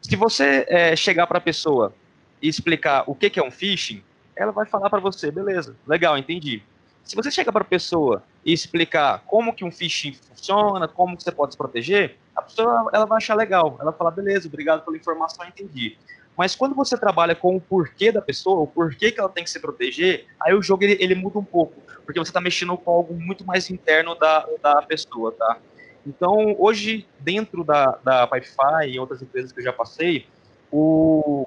[0.00, 1.94] Se você é, chegar para a pessoa
[2.40, 4.02] e explicar o que, que é um phishing,
[4.34, 6.62] ela vai falar para você, beleza, legal, entendi.
[7.10, 11.24] Se você chega para a pessoa e explicar como que um phishing funciona, como que
[11.24, 13.76] você pode se proteger, a pessoa ela vai achar legal.
[13.80, 15.98] Ela fala, beleza, obrigado pela informação, entendi.
[16.36, 19.50] Mas quando você trabalha com o porquê da pessoa, o porquê que ela tem que
[19.50, 22.92] se proteger, aí o jogo ele, ele muda um pouco, porque você está mexendo com
[22.92, 25.58] algo muito mais interno da, da pessoa, tá?
[26.06, 30.28] Então, hoje, dentro da, da Pipefy e outras empresas que eu já passei,
[30.70, 31.44] o,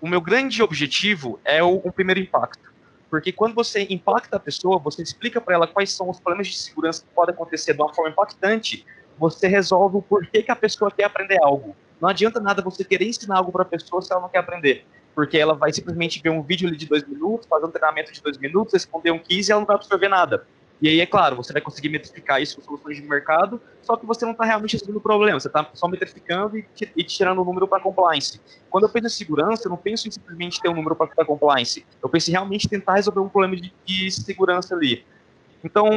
[0.00, 2.73] o meu grande objetivo é o, o primeiro impacto.
[3.14, 6.58] Porque quando você impacta a pessoa, você explica para ela quais são os problemas de
[6.58, 8.84] segurança que podem acontecer de uma forma impactante,
[9.16, 11.76] você resolve o porquê que a pessoa quer aprender algo.
[12.00, 14.84] Não adianta nada você querer ensinar algo para a pessoa se ela não quer aprender.
[15.14, 18.36] Porque ela vai simplesmente ver um vídeo de dois minutos, fazer um treinamento de dois
[18.36, 20.44] minutos, responder um quiz e ela não vai absorver nada.
[20.82, 24.04] E aí, é claro, você vai conseguir metrificar isso com soluções de mercado, só que
[24.04, 27.44] você não está realmente resolvendo o problema, você está só metrificando e, e tirando o
[27.44, 28.40] número para compliance.
[28.68, 31.86] Quando eu penso em segurança, eu não penso em simplesmente ter um número para compliance,
[32.02, 35.04] eu penso em realmente tentar resolver um problema de, de segurança ali.
[35.62, 35.88] Então,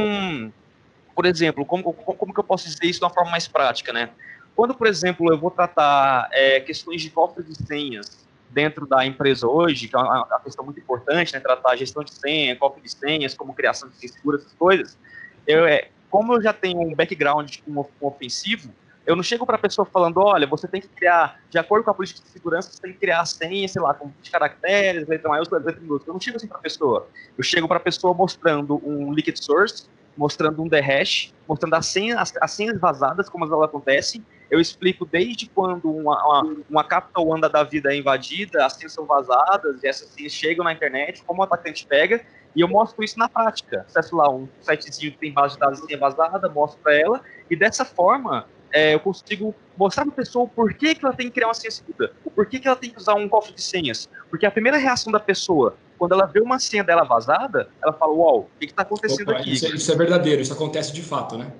[1.15, 4.11] por exemplo, como, como que eu posso dizer isso de uma forma mais prática, né?
[4.55, 9.47] Quando, por exemplo, eu vou tratar é, questões de cofre de senhas dentro da empresa
[9.47, 12.81] hoje, que é uma, uma questão muito importante, né, tratar a gestão de senha, cofre
[12.81, 14.97] de senhas, como criação de senhas seguras, essas coisas,
[15.45, 18.71] eu, é, como eu já tenho um background um, um ofensivo,
[19.07, 21.91] eu não chego para a pessoa falando, olha, você tem que criar, de acordo com
[21.91, 25.07] a política de segurança, você tem que criar a senha, sei lá, com 20 caracteres,
[25.07, 26.09] letra maiúscula, letra minúscula.
[26.09, 27.07] Eu não chego assim para a pessoa.
[27.37, 32.17] Eu chego para a pessoa mostrando um liquid source, mostrando um hash, mostrando as senhas,
[32.19, 34.25] as, as senhas vazadas, como elas acontecem.
[34.49, 38.93] Eu explico desde quando uma, uma, uma capital anda da vida é invadida, as senhas
[38.93, 42.25] são vazadas, e essas senhas chegam na internet, como o atacante pega,
[42.55, 43.85] e eu mostro isso na prática.
[43.87, 47.55] Acesso lá um sitezinho que tem base de dados senha vazada, mostro para ela, e
[47.55, 51.33] dessa forma é, eu consigo mostrar para a pessoa o porquê que ela tem que
[51.33, 54.09] criar uma senha segura, o porquê que ela tem que usar um cofre de senhas.
[54.29, 58.13] Porque a primeira reação da pessoa quando ela vê uma senha dela vazada, ela fala,
[58.13, 59.53] uau, o que está acontecendo Opa, aqui?
[59.53, 61.51] Isso, é, isso, é verdadeiro, isso acontece de fato, né?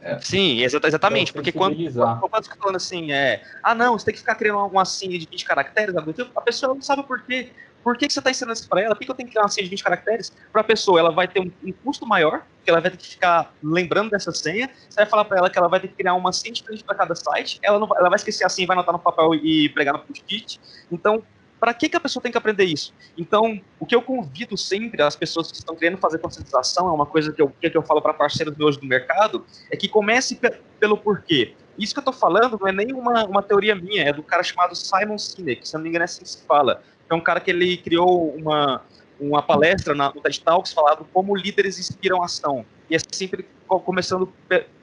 [0.00, 0.18] É.
[0.20, 4.36] Sim, exatamente, porque quando, quando eu falando assim, é, ah não, você tem que ficar
[4.36, 7.50] criando uma senha de 20 caracteres, a pessoa não sabe por quê.
[7.82, 8.94] Por que, que você está ensinando isso para ela?
[8.94, 10.32] Por que, que eu tenho que criar uma senha de 20 caracteres?
[10.52, 13.06] Para a pessoa, ela vai ter um, um, custo maior, porque ela vai ter que
[13.06, 14.68] ficar lembrando dessa senha.
[14.88, 16.96] Você vai falar para ela que ela vai ter que criar uma senha diferente para
[16.96, 17.58] cada site.
[17.62, 20.00] Ela, não vai, ela vai esquecer a senha, vai anotar no papel e pregar no
[20.00, 20.60] post-it.
[20.90, 21.22] Então,
[21.58, 22.94] para que, que a pessoa tem que aprender isso?
[23.16, 27.06] Então, o que eu convido sempre as pessoas que estão querendo fazer conscientização, é uma
[27.06, 30.38] coisa que eu, que eu falo para parceiros meus do mercado, é que comece
[30.78, 31.54] pelo porquê.
[31.78, 34.42] Isso que eu estou falando não é nem uma, uma teoria minha, é do cara
[34.42, 36.82] chamado Simon Sinek, se não me engano é assim que se fala.
[37.08, 38.82] É um cara que ele criou uma,
[39.20, 42.64] uma palestra na, no TED Talks falando como líderes inspiram ação.
[42.90, 44.32] E é sempre começando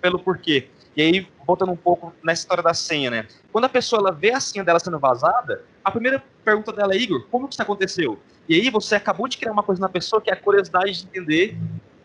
[0.02, 0.68] pelo porquê.
[0.96, 3.28] E aí, voltando um pouco nessa história da senha, né?
[3.52, 6.98] Quando a pessoa ela vê a senha dela sendo vazada, a primeira pergunta dela é,
[6.98, 8.20] Igor, como que isso aconteceu?
[8.48, 11.08] E aí você acabou de criar uma coisa na pessoa que é a curiosidade de
[11.08, 11.58] entender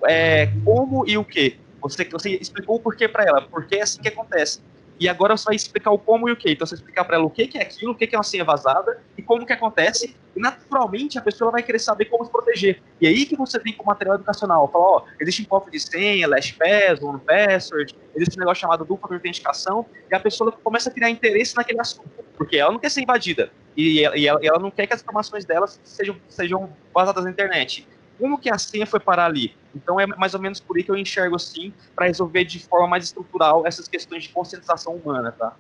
[0.05, 1.59] é, como e o que.
[1.81, 4.61] Você, você explicou o porquê para ela, porque é assim que acontece.
[5.01, 6.51] E agora você vai explicar o como e o que.
[6.51, 8.45] Então você vai explicar para ela o que, é aquilo, o que, é uma senha
[8.45, 10.15] vazada e como que acontece.
[10.37, 12.83] E naturalmente a pessoa vai querer saber como se proteger.
[13.01, 14.71] E aí que você vem com o material educacional.
[14.71, 19.09] Fala, ó, existe um cofre de senha, LastPass, One Password, existe um negócio chamado dupla
[19.09, 22.11] de autenticação, e a pessoa começa a criar interesse naquele assunto.
[22.37, 23.51] Porque ela não quer ser invadida.
[23.75, 27.89] E ela, e ela, não quer que as informações dela sejam, sejam vazadas na internet
[28.21, 29.55] como que a senha foi parar ali.
[29.75, 32.87] Então é mais ou menos por aí que eu enxergo assim, para resolver de forma
[32.87, 35.57] mais estrutural essas questões de conscientização humana, tá?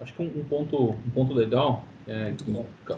[0.00, 2.34] Acho que um, um ponto, um ponto legal, é,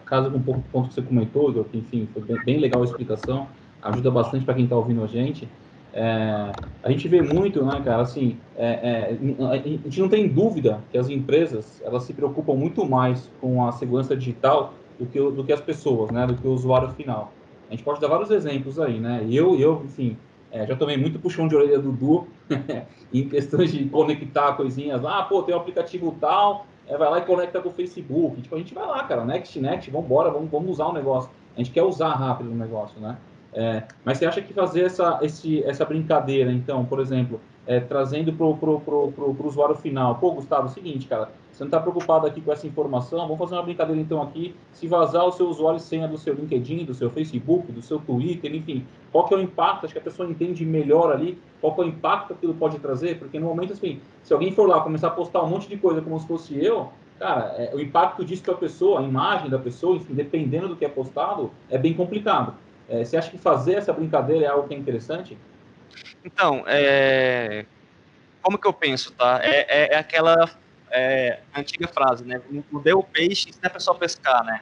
[0.05, 2.81] casa com um pouco do ponto que você comentou, que enfim, foi bem, bem legal
[2.81, 3.49] a explicação,
[3.83, 5.49] ajuda bastante para quem está ouvindo a gente.
[5.93, 9.19] É, a gente vê muito, né, cara, assim, é, é,
[9.51, 13.73] a gente não tem dúvida que as empresas, elas se preocupam muito mais com a
[13.73, 17.33] segurança digital do que, do que as pessoas, né, do que o usuário final.
[17.69, 19.27] A gente pode dar vários exemplos aí, né?
[19.31, 20.17] Eu, eu enfim,
[20.51, 22.27] é, já tomei muito puxão de orelha do Du
[23.13, 25.05] em questões de conectar coisinhas.
[25.05, 28.41] Ah, pô, tem um aplicativo tal, é, vai lá e conecta com o Facebook.
[28.41, 31.31] Tipo, a gente vai lá, cara, NextNet, vamos embora, vamos, vamos usar o negócio.
[31.55, 33.19] A gente quer usar rápido o negócio, né?
[33.53, 38.33] É, mas você acha que fazer essa, esse, essa brincadeira, então, por exemplo, é, trazendo
[38.33, 40.15] para o usuário final.
[40.15, 43.21] Pô, Gustavo, é o seguinte, cara, você não está preocupado aqui com essa informação?
[43.21, 44.55] Vamos fazer uma brincadeira então aqui.
[44.73, 47.99] Se vazar o seu usuário e senha do seu LinkedIn, do seu Facebook, do seu
[47.99, 49.85] Twitter, enfim, qual que é o impacto?
[49.85, 52.79] Acho que a pessoa entende melhor ali qual que é o impacto que aquilo pode
[52.79, 55.77] trazer, porque no momento, assim, se alguém for lá começar a postar um monte de
[55.77, 59.51] coisa como se fosse eu, cara, é, o impacto disso para a pessoa, a imagem
[59.51, 62.55] da pessoa, enfim, dependendo do que é postado, é bem complicado.
[62.89, 65.37] É, você acha que fazer essa brincadeira é algo que é interessante?
[66.29, 67.65] Então, é...
[68.43, 69.41] como que eu penso, tá?
[69.43, 70.51] É, é, é aquela
[70.91, 72.41] é, antiga frase, né?
[72.71, 74.61] Não deu peixe, ensina a pessoa a pescar, né?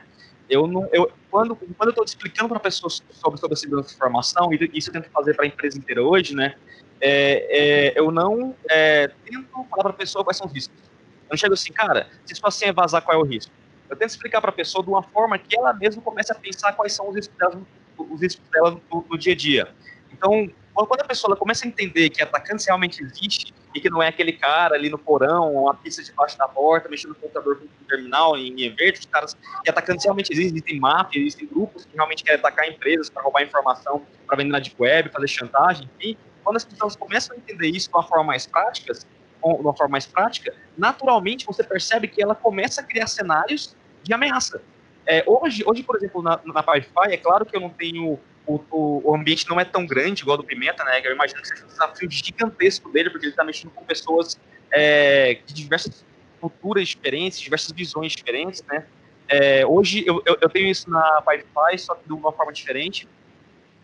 [0.49, 3.89] Eu não, eu, quando, quando eu estou explicando para a pessoa sobre, sobre a segurança
[3.89, 6.55] de informação, e isso eu tento fazer para a empresa inteira hoje, né?
[7.01, 10.79] É, é, eu não é, tento falar para a pessoa quais são os riscos.
[11.25, 13.53] Eu não chego assim, cara, se isso assim é vazar, qual é o risco?
[13.91, 16.73] Eu tento explicar para a pessoa de uma forma que ela mesma comece a pensar
[16.75, 17.61] quais são os riscos dela,
[17.99, 19.69] os riscos dela no, no dia a dia.
[20.13, 20.49] Então,
[20.85, 24.33] quando a pessoa começa a entender que atacante realmente existe e que não é aquele
[24.33, 28.37] cara ali no porão, uma pista debaixo da porta, mexendo no computador com um terminal
[28.37, 29.35] em verde, os caras
[29.65, 33.43] que atacantes realmente existem, existem máfias, existem grupos que realmente querem atacar empresas para roubar
[33.43, 36.17] informação para vender na deep web, fazer chantagem, enfim.
[36.45, 39.07] Quando as pessoas começam a entender isso de uma forma mais prática, de
[39.43, 44.61] uma forma mais prática, naturalmente você percebe que ela começa a criar cenários de ameaça.
[45.07, 48.61] É, hoje, hoje, por exemplo, na, na Wi-Fi, é claro que eu não tenho o,
[48.71, 51.01] o, o, ambiente não é tão grande igual do Pimenta, né?
[51.05, 54.39] Eu imagino que seja um desafio gigantesco dele, porque ele está mexendo com pessoas
[54.71, 56.05] é, de diversas
[56.41, 58.87] culturas diferentes, diversas visões diferentes, né?
[59.29, 63.09] É, hoje eu, eu, eu, tenho isso na Wi-Fi, só que de uma forma diferente,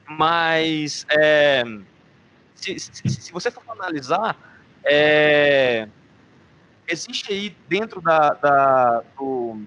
[0.08, 1.64] mas é,
[2.54, 4.38] se, se, se, você for analisar,
[4.84, 5.88] é,
[6.86, 9.60] existe aí dentro da, da do,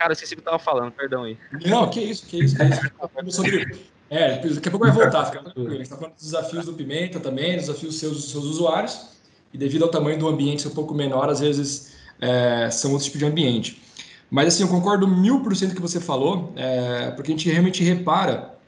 [0.00, 1.36] Cara, esqueci o que eu tava falando, perdão aí.
[1.66, 2.80] Não, que isso, que isso, que isso.
[3.36, 3.66] sobre
[4.10, 5.68] é, daqui a pouco vai voltar, fica tranquilo.
[5.68, 9.06] A gente está falando dos desafios do Pimenta também, dos desafios dos seus, seus usuários,
[9.54, 13.06] e devido ao tamanho do ambiente ser um pouco menor, às vezes é, são outros
[13.06, 13.80] tipos de ambiente.
[14.28, 17.84] Mas assim, eu concordo mil por cento que você falou, é, porque a gente realmente
[17.84, 18.58] repara.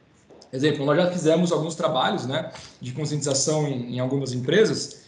[0.52, 5.02] Exemplo, nós já fizemos alguns trabalhos né, de conscientização em, em algumas empresas,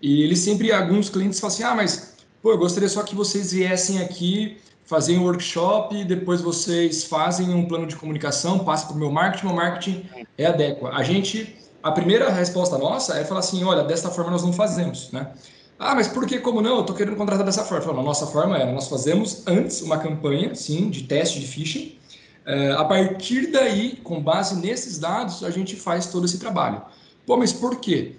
[0.00, 3.52] e eles sempre, alguns clientes falam assim: ah, mas pô, eu gostaria só que vocês
[3.52, 8.98] viessem aqui fazem um workshop, depois vocês fazem um plano de comunicação, passa para o
[8.98, 10.90] meu marketing, meu marketing é adequa.
[10.90, 15.10] A gente, a primeira resposta nossa é falar assim, olha, desta forma nós não fazemos,
[15.10, 15.32] né?
[15.78, 16.76] Ah, mas por que, como não?
[16.76, 17.84] Eu estou querendo contratar dessa forma.
[17.84, 21.98] Falo, nossa forma é, nós fazemos antes uma campanha, sim, de teste de phishing.
[22.46, 26.80] É, a partir daí, com base nesses dados, a gente faz todo esse trabalho.
[27.26, 28.16] Pô, mas por quê?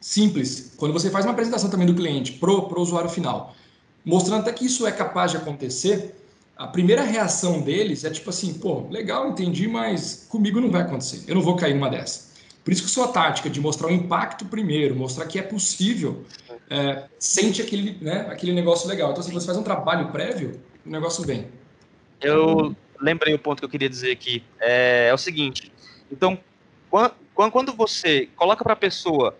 [0.00, 0.72] Simples.
[0.76, 3.54] Quando você faz uma apresentação também do cliente pro, pro usuário final,
[4.08, 6.14] mostrando até que isso é capaz de acontecer,
[6.56, 11.22] a primeira reação deles é tipo assim, pô, legal, entendi, mas comigo não vai acontecer,
[11.28, 12.28] eu não vou cair numa dessa.
[12.64, 16.24] Por isso que sua tática de mostrar o impacto primeiro, mostrar que é possível,
[16.70, 19.10] é, sente aquele, né, aquele negócio legal.
[19.10, 21.46] Então, se você faz um trabalho prévio, o negócio vem.
[22.18, 24.42] Eu lembrei o ponto que eu queria dizer aqui.
[24.58, 25.70] É, é o seguinte,
[26.10, 26.38] então,
[26.90, 29.36] quando, quando você coloca para a pessoa,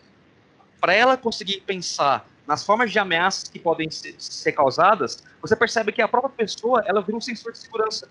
[0.78, 5.92] para ela conseguir pensar nas formas de ameaças que podem ser, ser, causadas, você percebe
[5.92, 8.08] que a própria pessoa ela vira um sensor de segurança.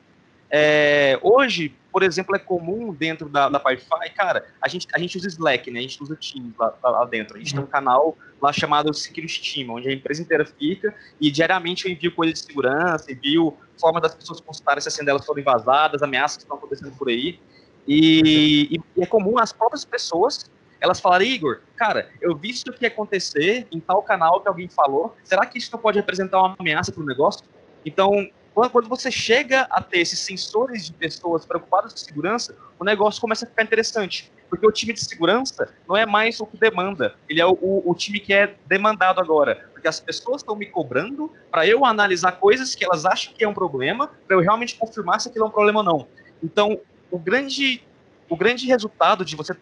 [0.47, 5.17] É, hoje, por exemplo, é comum dentro da, da Wi-Fi, cara, a gente, a gente
[5.17, 5.79] usa Slack, né?
[5.79, 7.35] A gente usa Teams lá, lá dentro.
[7.35, 7.61] A gente uhum.
[7.61, 11.91] tem um canal lá chamado Security Team, onde a empresa inteira fica e diariamente eu
[11.91, 16.03] envio coisas de segurança, envio forma das pessoas consultarem se a senha delas foram vazadas,
[16.03, 17.39] ameaças que estão acontecendo por aí.
[17.87, 20.47] E, e é comum as próprias pessoas
[20.79, 25.15] elas falaram, Igor, cara, eu vi isso aqui acontecer em tal canal que alguém falou,
[25.23, 27.43] será que isso não pode representar uma ameaça para o negócio?
[27.85, 28.29] Então,
[28.71, 33.45] quando você chega a ter esses sensores de pessoas preocupadas com segurança, o negócio começa
[33.45, 34.31] a ficar interessante.
[34.49, 37.91] Porque o time de segurança não é mais o que demanda, ele é o, o,
[37.91, 39.69] o time que é demandado agora.
[39.73, 43.47] Porque as pessoas estão me cobrando para eu analisar coisas que elas acham que é
[43.47, 46.07] um problema, para eu realmente confirmar se aquilo é um problema ou não.
[46.41, 46.79] Então,
[47.11, 47.83] o grande,
[48.29, 49.55] o grande resultado de você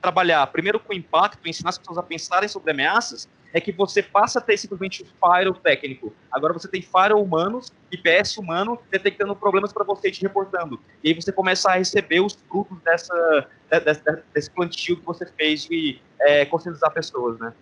[0.00, 4.38] trabalhar primeiro com impacto, ensinar as pessoas a pensarem sobre ameaças, é que você passa
[4.38, 6.12] a ter simplesmente firewall técnico.
[6.30, 10.78] Agora você tem firewall humanos, IPS humano, detectando problemas para você e te reportando.
[11.02, 13.48] E aí você começa a receber os frutos dessa,
[13.84, 14.02] desse,
[14.34, 17.52] desse plantio que você fez de é, conscientizar pessoas, né?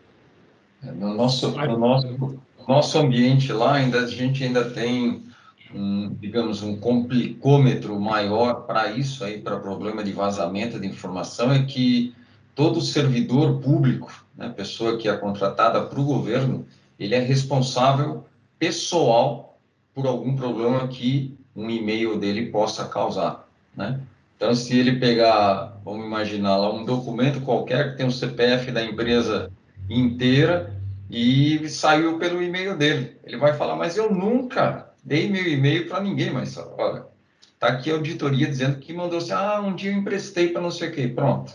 [0.83, 5.25] É, no nosso, no nosso, nosso ambiente lá, ainda, a gente ainda tem
[5.75, 11.63] um, digamos, um complicômetro maior para isso aí, para problema de vazamento de informação, é
[11.63, 12.15] que
[12.57, 16.67] todo servidor público, né, pessoa que é contratada para o governo,
[16.99, 18.25] ele é responsável
[18.59, 19.59] pessoal
[19.95, 23.47] por algum problema que um e-mail dele possa causar,
[23.77, 24.01] né?
[24.37, 28.85] Então, se ele pegar, vamos imaginar lá, um documento qualquer que tem o CPF da
[28.85, 29.51] empresa
[29.89, 30.75] inteira
[31.11, 33.17] e saiu pelo e-mail dele.
[33.25, 37.07] Ele vai falar, mas eu nunca dei meu e-mail para ninguém, mas olha,
[37.59, 40.71] tá aqui a auditoria dizendo que mandou assim, ah, um dia eu emprestei para não
[40.71, 41.55] sei o quê, pronto.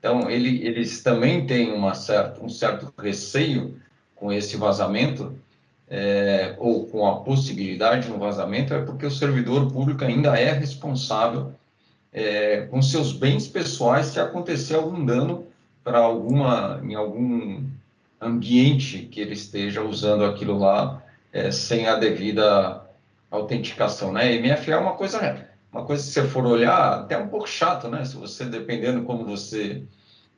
[0.00, 3.78] Então, ele, eles também têm uma certa, um certo receio
[4.16, 5.38] com esse vazamento,
[5.88, 10.52] é, ou com a possibilidade de um vazamento, é porque o servidor público ainda é
[10.52, 11.52] responsável
[12.12, 15.46] é, com seus bens pessoais se acontecer algum dano
[15.84, 17.62] para alguma, em algum
[18.20, 22.82] ambiente que ele esteja usando aquilo lá é, sem a devida
[23.30, 24.38] autenticação, né?
[24.38, 28.04] MFA é uma coisa, uma coisa se você for olhar, até um pouco chato, né?
[28.04, 29.84] Se você, dependendo como você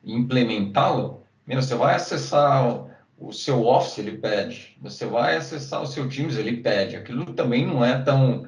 [0.05, 2.87] implementá-lo, você vai acessar
[3.19, 4.77] o seu Office, ele pede.
[4.83, 6.97] Você vai acessar o seu Teams, ele pede.
[6.97, 8.47] Aquilo também não é tão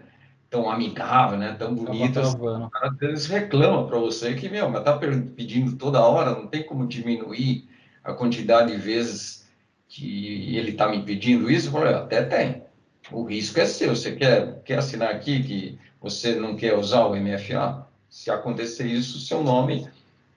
[0.50, 1.56] tão amigável, né?
[1.58, 2.20] Tão bonito.
[2.20, 2.36] Assim.
[2.36, 6.46] O cara às vezes reclama para você que, meu, mas tá pedindo toda hora, não
[6.46, 7.68] tem como diminuir
[8.04, 9.48] a quantidade de vezes
[9.88, 11.68] que ele está me pedindo isso?
[11.68, 12.62] Eu falei, até tem.
[13.10, 13.96] O risco é seu.
[13.96, 17.86] Você quer, quer assinar aqui que você não quer usar o MFA?
[18.10, 19.88] Se acontecer isso, seu nome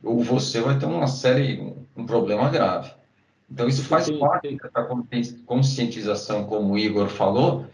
[0.02, 2.90] ou você vai ter uma série, um, um problema grave.
[3.52, 4.88] Então, isso faz parte da
[5.46, 7.66] conscientização, como o Igor falou.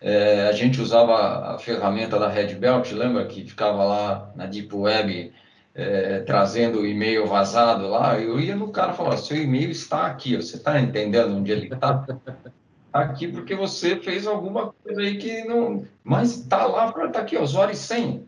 [0.00, 4.72] É, a gente usava a ferramenta da Red Belt, lembra que ficava lá na Deep
[4.72, 5.32] Web
[5.74, 8.18] é, trazendo o e-mail vazado lá?
[8.18, 11.66] Eu ia no cara e falava: seu e-mail está aqui, você está entendendo onde ele
[11.66, 12.06] está?
[12.92, 15.84] aqui porque você fez alguma coisa aí que não.
[16.02, 18.22] Mas está lá, está aqui, usuário e senha.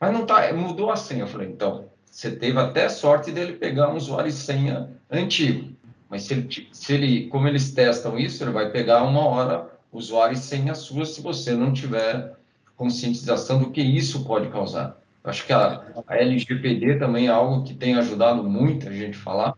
[0.00, 1.22] Mas não está, mudou a senha.
[1.22, 5.74] Eu falei: então, você teve até sorte dele pegar um usuário e senha antigo.
[6.08, 10.34] Mas se ele, se ele, como eles testam isso, ele vai pegar uma hora usuário
[10.34, 12.32] e senha sua se você não tiver
[12.76, 15.00] conscientização do que isso pode causar.
[15.22, 19.54] Acho que a, a LGPD também é algo que tem ajudado muito a gente falar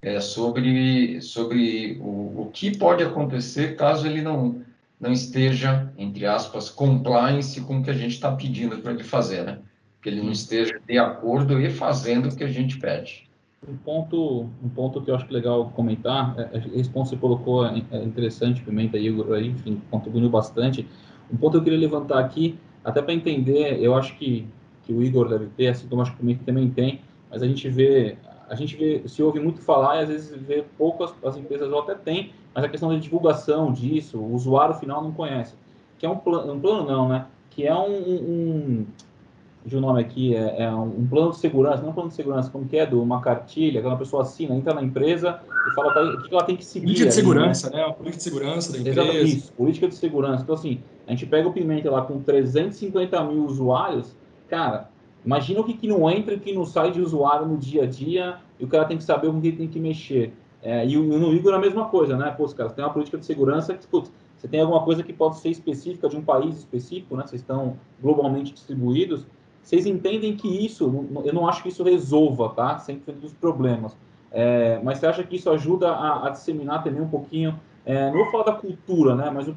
[0.00, 4.62] é, sobre, sobre o, o que pode acontecer caso ele não,
[5.00, 9.44] não esteja, entre aspas, compliance com o que a gente está pedindo para ele fazer,
[9.44, 9.58] né?
[10.00, 13.28] Que ele não esteja de acordo e fazendo o que a gente pede.
[13.66, 17.20] Um ponto, um ponto que eu acho legal comentar, é, é, esse ponto que você
[17.20, 20.86] colocou é, é interessante, Pimenta Igor, enfim, contribuiu bastante.
[21.30, 24.46] Um ponto que eu queria levantar aqui, até para entender, eu acho que,
[24.84, 27.46] que o Igor deve ter, assim como acho que o Pimenta também tem, mas a
[27.46, 28.16] gente vê,
[28.48, 31.80] a gente vê, se ouve muito falar e às vezes vê poucas, as empresas ou
[31.80, 35.54] até tem, mas a questão da divulgação disso, o usuário final não conhece.
[35.98, 37.26] Que é um plano, um plano não, né?
[37.50, 38.86] Que é um, um
[39.68, 42.50] de o nome aqui, é, é, um plano de segurança, não um plano de segurança,
[42.50, 45.92] como que é, de uma cartilha, que uma pessoa assina, entra na empresa e fala
[45.92, 46.86] pra, o que ela tem que seguir.
[46.86, 47.76] Política de segurança, né?
[47.86, 47.92] né?
[47.92, 49.00] política de segurança da empresa.
[49.00, 50.42] Exatamente, isso, política de segurança.
[50.42, 54.16] Então, assim, a gente pega o Pimenta lá com 350 mil usuários,
[54.48, 54.88] cara,
[55.28, 57.82] imagina o que, que não entra e o que não sai de usuário no dia
[57.82, 60.32] a dia, e o cara tem que saber com que tem que mexer.
[60.62, 62.30] É, e no Igor é a mesma coisa, né?
[62.30, 65.36] Pô, cara, tem uma política de segurança que, putz, você tem alguma coisa que pode
[65.36, 67.24] ser específica de um país específico, né?
[67.26, 69.26] Vocês estão globalmente distribuídos,
[69.62, 72.78] vocês entendem que isso, eu não acho que isso resolva, tá?
[72.78, 73.94] Sempre dos problemas.
[74.32, 78.18] É, mas você acha que isso ajuda a, a disseminar também um pouquinho, é, não
[78.18, 79.30] vou falar da cultura, né?
[79.30, 79.48] Mas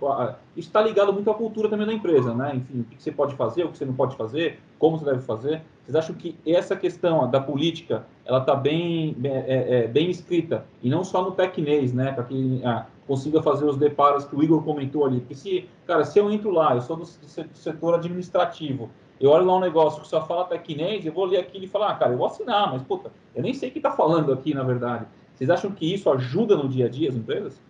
[0.55, 2.53] está ligado muito à cultura também da empresa, né?
[2.55, 5.19] Enfim, o que você pode fazer, o que você não pode fazer, como você deve
[5.19, 5.61] fazer.
[5.83, 10.89] Vocês acham que essa questão da política, ela está bem, é, é, bem escrita, e
[10.89, 12.13] não só no tecnês, né?
[12.13, 15.19] Para que ah, consiga fazer os deparos que o Igor comentou ali.
[15.19, 19.45] Porque se, cara, se eu entro lá, eu sou do, do setor administrativo, eu olho
[19.45, 22.13] lá um negócio que só fala tecnês, eu vou ler aquilo e falar, ah, cara,
[22.13, 25.05] eu vou assinar, mas, puta, eu nem sei o que está falando aqui, na verdade.
[25.35, 27.61] Vocês acham que isso ajuda no dia a dia as empresas?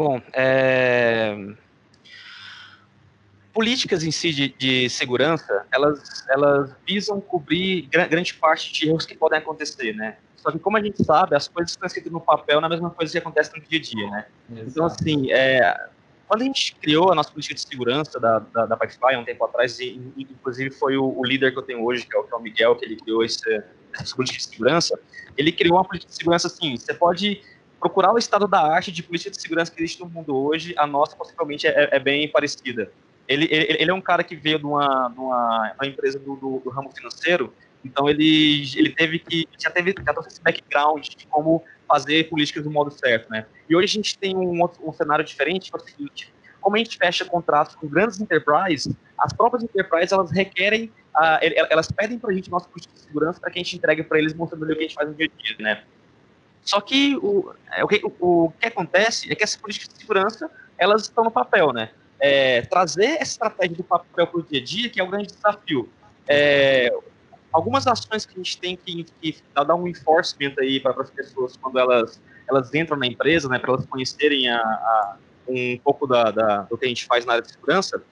[0.00, 1.36] Bom, é...
[3.52, 9.14] políticas em si de, de, segurança, elas, elas visam cobrir grande parte de erros que
[9.14, 10.16] podem acontecer, né?
[10.38, 13.12] Só que, como a gente sabe, as coisas estão escritas no papel na mesma coisa
[13.12, 14.26] que acontece no dia a dia, né?
[14.50, 14.70] Exato.
[14.70, 15.88] Então, assim, é,
[16.26, 19.44] quando a gente criou a nossa política de segurança da, da, da Pipefy, um tempo
[19.44, 22.32] atrás, e, inclusive foi o, o, líder que eu tenho hoje, que é o, que
[22.32, 24.98] é o Miguel, que ele criou esse, essa política de segurança,
[25.36, 27.42] ele criou uma política de segurança assim, você pode
[27.80, 30.86] procurar o estado da arte de política de segurança que existe no mundo hoje, a
[30.86, 32.92] nossa possivelmente é, é bem parecida.
[33.26, 36.36] Ele, ele, ele, é um cara que veio de uma, de uma, uma empresa do,
[36.36, 37.54] do, do, ramo financeiro,
[37.84, 42.70] então ele, ele teve que, já teve, já esse background de como fazer políticas do
[42.70, 43.46] modo certo, né?
[43.68, 46.78] E hoje a gente tem um, um cenário diferente, que é o seguinte, como a
[46.78, 51.38] gente fecha contratos com grandes enterprises, as próprias enterprises, elas requerem, uh,
[51.70, 54.18] elas pedem para a gente nossa política de segurança para que a gente entregue para
[54.18, 55.82] eles, mostrando o que a gente faz no dia a dia, né?
[56.62, 60.00] Só que o, é, o, que, o, o que acontece é que essas políticas de
[60.00, 61.90] segurança, elas estão no papel, né?
[62.18, 65.28] É, trazer essa estratégia do papel para o dia a dia, que é o grande
[65.28, 65.88] desafio.
[66.28, 66.92] É,
[67.52, 71.56] algumas ações que a gente tem que, que dar um enforcement aí para as pessoas
[71.56, 75.16] quando elas, elas entram na empresa, né, para elas conhecerem a, a,
[75.48, 78.02] um pouco da, da, do que a gente faz na área de segurança.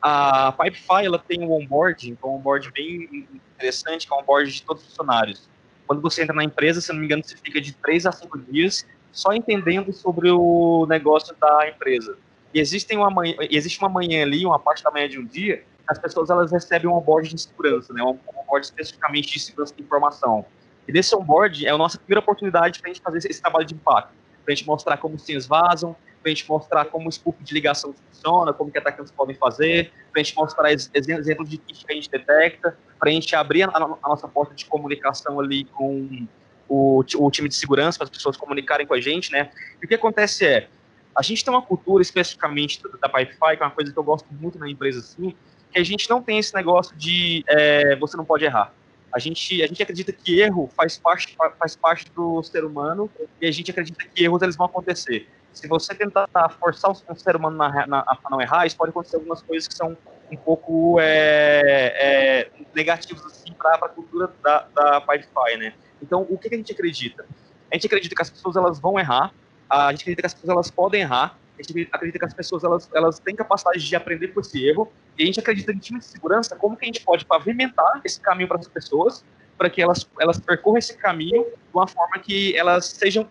[0.00, 4.50] A Pipefy ela tem um onboard, então um onboard bem interessante, que é um onboard
[4.50, 5.48] de todos os funcionários.
[5.88, 8.38] Quando você entra na empresa, se não me engano, você fica de 3 a 5
[8.40, 12.16] dias só entendendo sobre o negócio da empresa.
[12.52, 15.64] E existe uma manhã, existe uma manhã ali, uma parte da manhã de um dia,
[15.88, 18.02] as pessoas elas recebem um onboard de segurança, né?
[18.02, 20.44] Um onboard especificamente de segurança de informação.
[20.86, 23.74] E nesse onboard é a nossa primeira oportunidade para a gente fazer esse trabalho de
[23.74, 24.12] impacto,
[24.44, 27.54] para a gente mostrar como os vazam, para a gente mostrar como o spoof de
[27.54, 31.94] ligação funciona, como que atacantes podem fazer, para a gente mostrar exemplos de que a
[31.94, 36.26] gente detecta, para a gente abrir a, a, nossa porta de comunicação ali com
[36.68, 39.50] o, o time de segurança, para as pessoas comunicarem com a gente, né?
[39.80, 40.68] E o que acontece é,
[41.14, 44.26] a gente tem uma cultura especificamente da Pipefy, que é uma coisa que eu gosto
[44.32, 45.34] muito na empresa, assim,
[45.70, 48.72] que a gente não tem esse negócio de é, você não pode errar.
[49.12, 53.10] A gente, a gente acredita que erro faz parte, faz parte do ser humano
[53.40, 55.26] e a gente acredita que erros eles vão acontecer.
[55.58, 56.28] Se você tentar
[56.60, 59.74] forçar um ser humano na, na, a não errar, isso pode acontecer algumas coisas que
[59.74, 59.98] são
[60.30, 65.74] um pouco é, é, negativas assim, para a cultura da, da Pipefy, né?
[66.00, 67.26] Então, o que a gente acredita?
[67.72, 69.32] A gente acredita que as pessoas elas vão errar,
[69.68, 72.62] a gente acredita que as pessoas elas podem errar, a gente acredita que as pessoas
[72.62, 75.98] elas, elas têm capacidade de aprender com esse erro, e a gente acredita em time
[75.98, 79.24] de segurança, como que a gente pode pavimentar esse caminho para as pessoas,
[79.56, 83.28] para que elas, elas percorram esse caminho de uma forma que elas sejam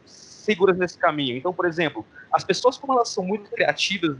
[0.48, 1.36] seguras nesse caminho.
[1.36, 4.16] Então, por exemplo, as pessoas, como elas são muito criativas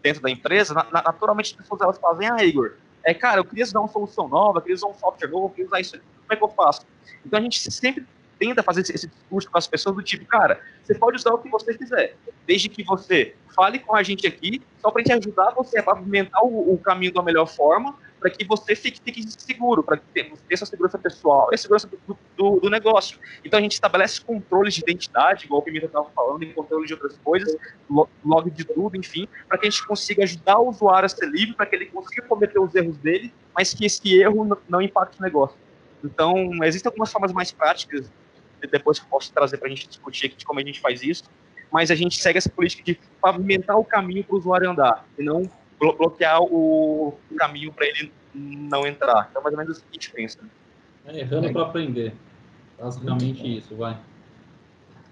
[0.00, 3.80] dentro da empresa, naturalmente as pessoas elas fazem, ah, Igor, é, cara, eu queria usar
[3.80, 6.36] uma solução nova, eu queria usar um software novo, eu queria usar isso, como é
[6.36, 6.86] que eu faço?
[7.24, 8.06] Então a gente sempre
[8.38, 11.38] tenta fazer esse, esse discurso com as pessoas do tipo, cara, você pode usar o
[11.38, 15.50] que você quiser, desde que você fale com a gente aqui, só para gente ajudar
[15.50, 19.82] você a pavimentar o, o caminho da melhor forma, para que você fique, fique seguro,
[19.82, 23.18] para ter, ter sua segurança pessoal e a segurança do, do, do, negócio.
[23.44, 26.94] Então a gente estabelece controles de identidade, igual o Pimenta estava falando, e controle de
[26.94, 27.56] outras coisas,
[28.24, 31.54] log de tudo, enfim, para que a gente consiga ajudar o usuário a ser livre,
[31.54, 35.18] para que ele consiga cometer os erros dele, mas que esse erro não, não impacte
[35.18, 35.56] o negócio.
[36.02, 38.10] Então, existem algumas formas mais práticas,
[38.70, 41.02] depois que eu posso trazer para a gente discutir aqui de como a gente faz
[41.02, 41.24] isso,
[41.70, 45.22] mas a gente segue essa política de pavimentar o caminho para o usuário andar, e
[45.22, 45.48] não
[45.78, 49.28] bloquear o caminho para ele não entrar.
[49.30, 50.38] Então, mais ou menos o que a gente pensa.
[51.06, 52.14] É, errando para aprender.
[52.78, 53.96] Basicamente isso, vai.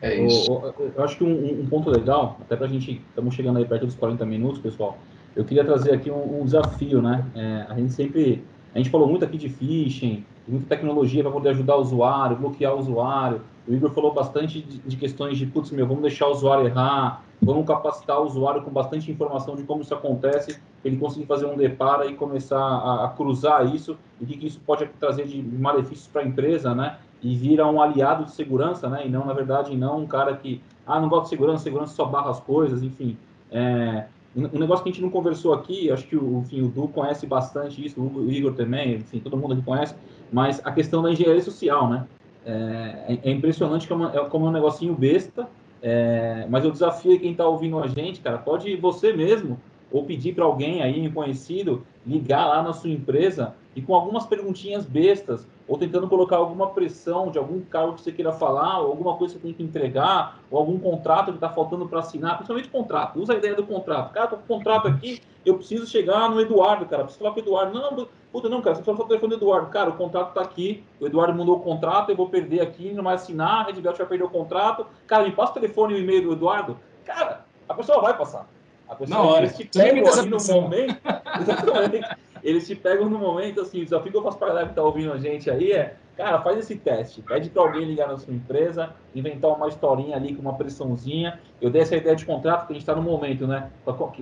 [0.03, 0.51] É isso.
[0.51, 3.65] Eu, eu acho que um, um, ponto legal, até para a gente, estamos chegando aí
[3.65, 4.99] perto dos 40 minutos, pessoal,
[5.35, 7.25] eu queria trazer aqui um, um desafio, né?
[7.35, 8.45] É, a gente sempre,
[8.75, 12.75] a gente falou muito aqui de phishing, muita tecnologia para poder ajudar o usuário, bloquear
[12.75, 13.41] o usuário.
[13.67, 17.25] O Igor falou bastante de, de questões de, putz, meu, vamos deixar o usuário errar,
[17.41, 21.57] vamos capacitar o usuário com bastante informação de como isso acontece, ele conseguir fazer um
[21.57, 26.23] depara e começar a, a cruzar isso, e que isso pode trazer de malefícios para
[26.23, 26.99] a empresa, né?
[27.23, 29.07] E vira um aliado de segurança, né?
[29.07, 32.05] E não, na verdade, não um cara que, ah, não gosta de segurança, segurança só
[32.05, 33.17] barra as coisas, enfim.
[33.51, 34.07] É,
[34.37, 37.27] um negócio que a gente não conversou aqui, acho que o, enfim, o Du conhece
[37.27, 39.95] bastante isso, o Igor também, enfim, todo mundo aqui conhece,
[40.33, 42.05] mas a questão da engenharia social, né?
[42.45, 45.49] É, é impressionante como é, como é um negocinho besta,
[45.87, 49.61] é, mas eu desafio quem está ouvindo a gente, cara, pode você mesmo,
[49.93, 54.25] ou pedir para alguém aí, um conhecido, ligar lá na sua empresa e com algumas
[54.25, 58.89] perguntinhas bestas, ou tentando colocar alguma pressão de algum cargo que você queira falar, ou
[58.89, 62.35] alguma coisa que você tem que entregar, ou algum contrato que está faltando para assinar,
[62.35, 63.19] principalmente contrato.
[63.19, 64.13] Usa a ideia do contrato.
[64.13, 67.05] Cara, tô com um contrato aqui, eu preciso chegar no Eduardo, cara.
[67.05, 67.73] Preciso falar com o Eduardo.
[67.73, 69.71] Não, puta, não, cara, você precisa falar o telefone do Eduardo.
[69.71, 73.05] Cara, o contrato está aqui, o Eduardo mandou o contrato, eu vou perder aqui, não
[73.05, 74.87] vai assinar, a Red Belt vai perder o contrato.
[75.07, 76.79] Cara, me passa o telefone e o e-mail do Eduardo.
[77.05, 78.47] Cara, a pessoa vai passar.
[78.87, 79.51] A pessoa, Na hora.
[79.73, 80.97] Pegam ali no momento.
[82.45, 84.83] eles te pegam no momento, assim, desafio que eu faço para a galera que tá
[84.83, 87.23] ouvindo a gente aí é, cara, faz esse teste.
[87.23, 91.41] Pede para alguém ligar na sua empresa, inventar uma historinha ali com uma pressãozinha.
[91.59, 93.71] Eu dei essa ideia de contrato, que a gente está no momento, né?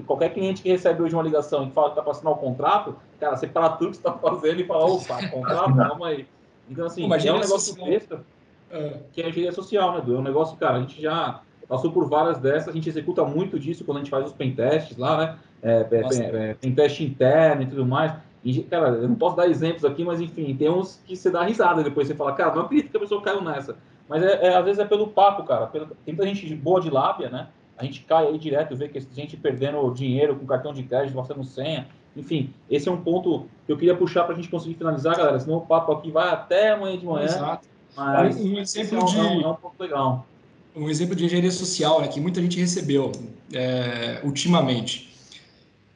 [0.06, 2.96] Qualquer cliente que recebe hoje uma ligação e fala que está para assinar o contrato,
[3.18, 6.26] cara, você para tudo que você está fazendo e fala, opa, contrato, calma aí.
[6.70, 8.24] Então, assim, é um negócio besta,
[8.70, 8.98] é.
[9.12, 10.14] que é a engenharia social, né, Du?
[10.14, 11.42] É um negócio, cara, a gente já
[11.72, 14.94] passou por várias dessas, a gente executa muito disso quando a gente faz os pentests
[14.98, 15.38] lá, né?
[15.62, 18.12] É, é, tem teste interno e tudo mais.
[18.44, 21.42] E, cara, eu não posso dar exemplos aqui, mas enfim, tem uns que você dá
[21.42, 23.74] risada depois, você fala, cara, não acredito que a pessoa caiu nessa.
[24.06, 25.66] Mas é, é às vezes é pelo papo, cara.
[25.66, 27.48] Pelo, tem muita gente boa de lábia, né?
[27.78, 31.42] A gente cai aí direto, vê que gente perdendo dinheiro com cartão de crédito, gastando
[31.42, 31.88] senha.
[32.14, 35.40] Enfim, esse é um ponto que eu queria puxar para a gente conseguir finalizar, galera.
[35.40, 37.24] Senão o papo aqui vai até amanhã de manhã.
[37.24, 37.66] Exato.
[37.96, 39.18] Mas um exemplo é um, de...
[39.18, 40.26] é, um, é um ponto legal
[40.74, 43.12] um exemplo de engenharia social né, que muita gente recebeu
[43.52, 45.14] é, ultimamente.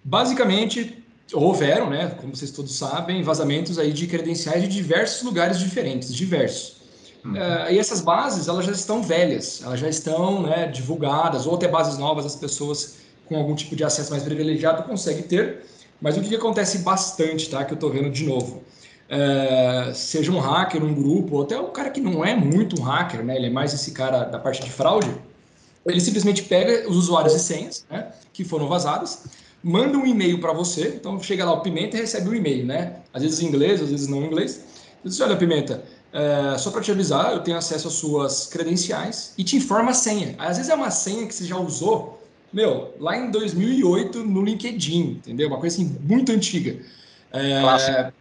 [0.04, 1.02] Basicamente,
[1.32, 6.76] houveram, né, como vocês todos sabem, vazamentos aí de credenciais de diversos lugares diferentes, diversos.
[7.24, 7.32] Uhum.
[7.32, 11.66] Uh, e essas bases, elas já estão velhas, elas já estão né, divulgadas, ou até
[11.66, 15.64] bases novas, as pessoas com algum tipo de acesso mais privilegiado conseguem ter.
[16.00, 18.62] Mas o que, que acontece bastante, tá, que eu estou vendo de novo?
[19.08, 22.82] Uh, seja um hacker, um grupo, ou até um cara que não é muito um
[22.82, 25.08] hacker, né, ele é mais esse cara da parte de fraude,
[25.86, 29.22] ele simplesmente pega os usuários e senhas né, que foram vazadas,
[29.62, 30.94] manda um e-mail para você.
[31.00, 32.96] Então chega lá o Pimenta e recebe um e-mail, né?
[33.12, 34.64] Às vezes em inglês, às vezes não em inglês.
[35.04, 39.44] Diz, olha, Pimenta, é, só para te avisar, eu tenho acesso às suas credenciais e
[39.44, 40.34] te informa a senha.
[40.38, 42.20] Às vezes é uma senha que você já usou,
[42.52, 45.48] meu, lá em 2008 no LinkedIn, entendeu?
[45.48, 46.78] Uma coisa assim muito antiga.
[47.32, 48.12] É, clássico.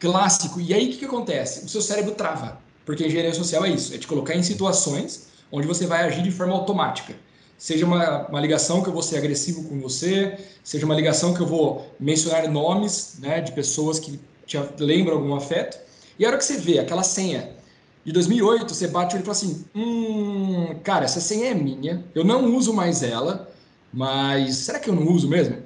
[0.00, 0.60] Clássico.
[0.60, 1.64] E aí o que, que acontece?
[1.64, 5.66] O seu cérebro trava, porque engenharia social é isso, é te colocar em situações onde
[5.66, 7.14] você vai agir de forma automática
[7.60, 11.40] seja uma, uma ligação que eu vou ser agressivo com você, seja uma ligação que
[11.40, 15.78] eu vou mencionar nomes né, de pessoas que te lembram algum afeto.
[16.18, 17.50] E a hora que você vê aquela senha
[18.02, 22.56] de 2008, você bate e fala assim: hum, cara, essa senha é minha, eu não
[22.56, 23.52] uso mais ela,
[23.92, 25.58] mas será que eu não uso mesmo?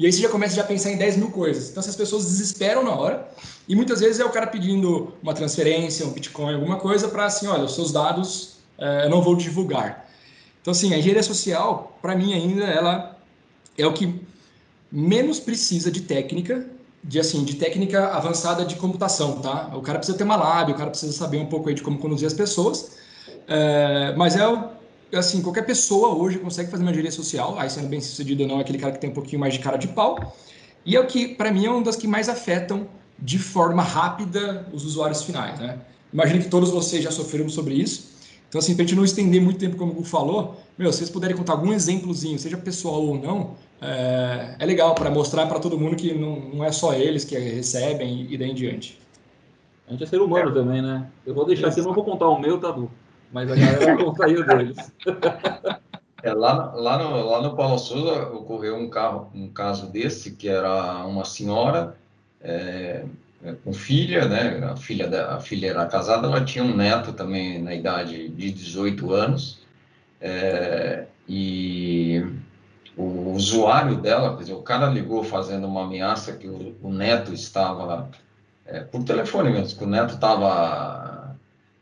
[0.00, 1.68] E aí você já começa já a pensar em 10 mil coisas.
[1.68, 3.28] Então essas pessoas desesperam na hora,
[3.68, 7.46] e muitas vezes é o cara pedindo uma transferência, um Bitcoin, alguma coisa, para assim:
[7.46, 10.08] olha, os seus dados eh, eu não vou divulgar.
[10.62, 13.14] Então, assim, a engenharia social, para mim ainda, ela
[13.76, 14.24] é o que
[14.90, 16.66] menos precisa de técnica,
[17.04, 19.70] de assim, de técnica avançada de computação, tá?
[19.74, 21.98] O cara precisa ter uma lábia, o cara precisa saber um pouco aí de como
[21.98, 22.92] conduzir as pessoas,
[23.46, 24.48] é, mas é
[25.12, 28.58] assim, qualquer pessoa hoje consegue fazer uma engenharia social, aí sendo bem sucedido ou não,
[28.58, 30.36] é aquele cara que tem um pouquinho mais de cara de pau,
[30.84, 32.88] e é o que, para mim, é uma das que mais afetam
[33.18, 35.78] de forma rápida os usuários finais, né?
[36.12, 38.10] Imagino que todos vocês já sofreram sobre isso,
[38.50, 40.98] então, assim, para a gente não estender muito tempo, como o Gu falou, meu, se
[40.98, 45.60] vocês puderem contar algum exemplozinho, seja pessoal ou não, é, é legal para mostrar para
[45.60, 48.98] todo mundo que não, não é só eles que recebem e daí em diante.
[49.86, 50.52] A gente é ser humano é.
[50.52, 51.06] também, né?
[51.24, 52.90] Eu vou deixar, eu não vou contar o meu, Tadu,
[53.32, 54.92] mas a galera vai contar aí o deles.
[56.22, 60.48] É, lá, lá, no, lá no Paulo Souza ocorreu um, carro, um caso desse, que
[60.48, 61.96] era uma senhora
[62.42, 63.04] é,
[63.42, 64.62] é, com filha, né?
[64.70, 68.50] A filha, da, a filha era casada, ela tinha um neto também na idade de
[68.50, 69.60] 18 anos.
[70.20, 72.22] É, e
[72.96, 77.32] o usuário dela, quer dizer, o cara ligou fazendo uma ameaça que o, o neto
[77.32, 78.10] estava,
[78.66, 81.19] é, por telefone mesmo, que o neto estava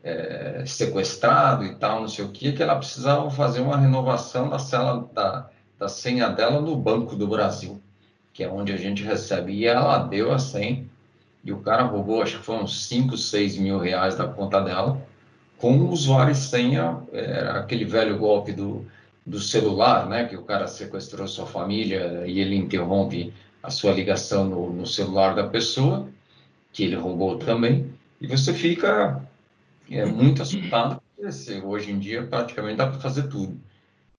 [0.03, 4.59] é, sequestrado e tal, não sei o que, que ela precisava fazer uma renovação da,
[4.59, 7.81] cela, da, da senha dela no Banco do Brasil,
[8.33, 9.53] que é onde a gente recebe.
[9.53, 10.85] E ela deu a senha
[11.43, 15.01] e o cara roubou, acho que uns 5, 6 mil reais da conta dela,
[15.57, 18.85] com o usuário e senha, era aquele velho golpe do,
[19.25, 24.45] do celular, né, que o cara sequestrou sua família e ele interrompe a sua ligação
[24.45, 26.07] no, no celular da pessoa,
[26.71, 29.21] que ele roubou também, e você fica
[29.91, 31.01] é, muito assustado,
[31.63, 33.59] hoje em dia praticamente dá para fazer tudo.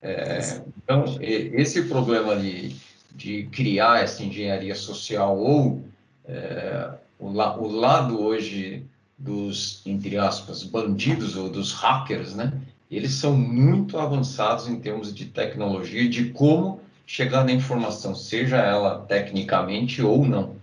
[0.02, 0.40] É,
[0.82, 2.74] então, esse problema de,
[3.14, 5.84] de criar essa engenharia social ou
[6.24, 8.84] é, o, la, o lado hoje
[9.18, 12.52] dos, entre aspas, bandidos ou dos hackers, né?
[12.90, 19.00] Eles são muito avançados em termos de tecnologia, de como chegar na informação, seja ela
[19.00, 20.56] tecnicamente ou não.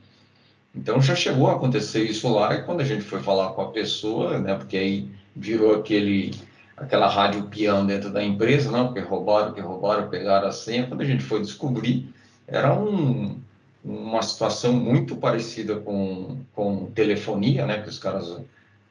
[0.78, 3.72] Então já chegou a acontecer isso lá e quando a gente foi falar com a
[3.72, 4.54] pessoa, né?
[4.56, 6.32] Porque aí virou aquele
[6.76, 10.86] aquela rádio peão dentro da empresa, não, porque roubaram, que roubaram, pegaram a senha.
[10.86, 12.14] Quando a gente foi descobrir,
[12.48, 13.40] era um
[13.84, 18.38] uma situação muito parecida com, com telefonia, né, que os caras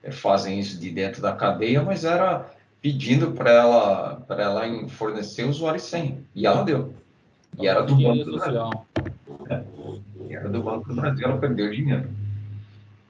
[0.03, 5.45] eh, fazem isso de dentro da cadeia, mas era pedindo para ela para ela fornecer
[5.45, 6.95] usuário sem e ela deu.
[7.59, 8.71] E era do Banco do Brasil.
[10.49, 12.09] Do Banco do Brasil, ela perdeu dinheiro.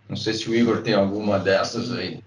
[0.09, 2.23] Não sei se o Igor tem alguma dessas aí.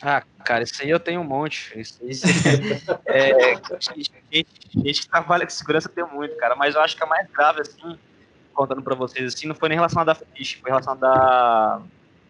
[0.00, 1.72] Ah, cara, isso aí eu tenho um monte.
[1.78, 2.10] Isso aí,
[3.06, 4.12] é, gente,
[4.74, 6.56] gente que trabalha com segurança tem muito, cara.
[6.56, 7.98] Mas eu acho que a mais grave, assim,
[8.52, 11.82] contando para vocês, assim, não foi nem relacionado a ficha, foi relacionado a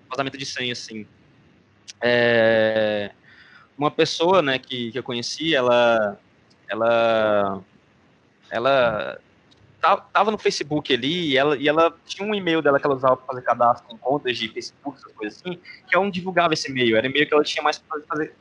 [0.09, 1.07] vazamento de senha, assim.
[2.01, 3.11] É,
[3.77, 6.19] uma pessoa, né, que, que eu conheci, ela,
[6.69, 7.61] ela,
[8.51, 9.19] ela
[9.83, 13.17] tava no Facebook ali e ela, e ela tinha um e-mail dela que ela usava
[13.17, 15.59] para fazer cadastro em contas de Facebook, essas coisas assim,
[15.89, 18.35] que ela não divulgava esse e-mail, era e-mail que ela tinha mais para fazer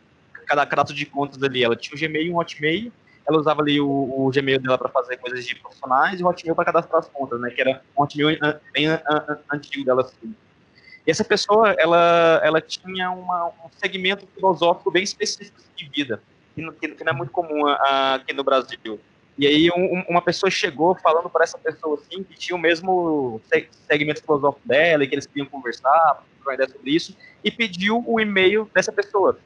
[0.45, 1.63] cadastro de contas ali.
[1.63, 2.91] Ela tinha um Gmail um Hotmail,
[3.27, 6.55] ela usava ali o, o Gmail dela para fazer coisas de profissionais e o Hotmail
[6.55, 7.49] para cadastrar as contas, né?
[7.49, 8.37] Que era um Hotmail
[8.73, 8.87] bem
[9.51, 10.35] antigo dela assim.
[11.05, 16.21] E essa pessoa, ela, ela tinha uma, um segmento filosófico bem específico de vida,
[16.53, 18.99] que não, que não é muito comum aqui no Brasil.
[19.37, 23.41] E aí um, uma pessoa chegou falando para essa pessoa assim que tinha o mesmo
[23.87, 28.19] segmento filosófico dela e que eles queriam conversar, uma ideia sobre isso, e pediu o
[28.19, 29.37] e-mail dessa pessoa.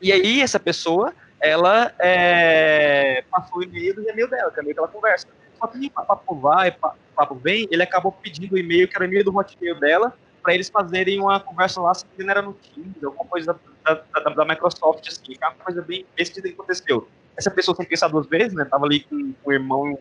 [0.00, 4.74] E aí essa pessoa, ela é, passou o e-mail do e-mail dela, que é meio
[4.74, 5.26] que ela conversa.
[5.58, 9.24] Só que papo vai, papo vem, ele acabou pedindo o e-mail, que era o e-mail
[9.24, 13.24] do hotmail dela, para eles fazerem uma conversa lá, se não era no Teams, alguma
[13.24, 17.08] coisa da, da, da Microsoft, assim, é uma coisa bem bestia que aconteceu.
[17.38, 19.98] Essa pessoa sem pensar duas vezes, né, tava ali com, o irmão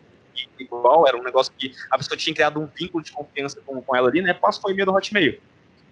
[0.59, 3.95] igual, era um negócio que a pessoa tinha criado um vínculo de confiança com, com
[3.95, 5.39] ela ali, né, passou o e-mail do Hotmail.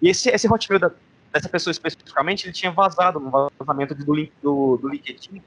[0.02, 0.90] E esse, esse Hotmail da,
[1.32, 5.40] dessa pessoa especificamente, ele tinha vazado no vazamento do, link, do, do LinkedIn,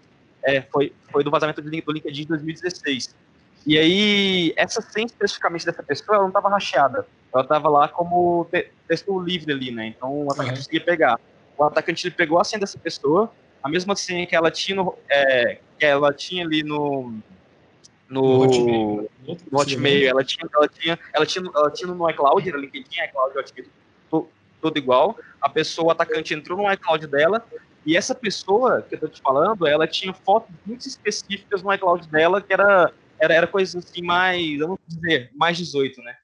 [0.44, 3.14] é, foi, foi do vazamento do, do LinkedIn de 2016.
[3.66, 7.06] E aí, essa senha especificamente dessa pessoa, ela não estava racheada.
[7.34, 8.48] Ela estava lá como
[8.88, 9.88] texto livre ali, né?
[9.88, 10.58] Então, o atacante uhum.
[10.58, 11.20] conseguia pegar.
[11.58, 13.32] O atacante pegou a senha dessa pessoa,
[13.62, 17.14] a mesma senha que ela tinha, no, é, ela tinha ali no,
[18.10, 19.10] no, no
[19.52, 23.70] Hotmail, ela tinha, ela tinha, ela tinha, ela tinha no iCloud, era LinkedIn, iCloud, Hotmail,
[24.62, 25.18] tudo igual.
[25.42, 27.46] A pessoa, o atacante entrou no iCloud dela
[27.86, 32.08] e essa pessoa que eu tô te falando, ela tinha fotos muito específicas no iCloud
[32.10, 36.16] dela que era era, era coisa assim mais, vamos dizer, mais 18, né?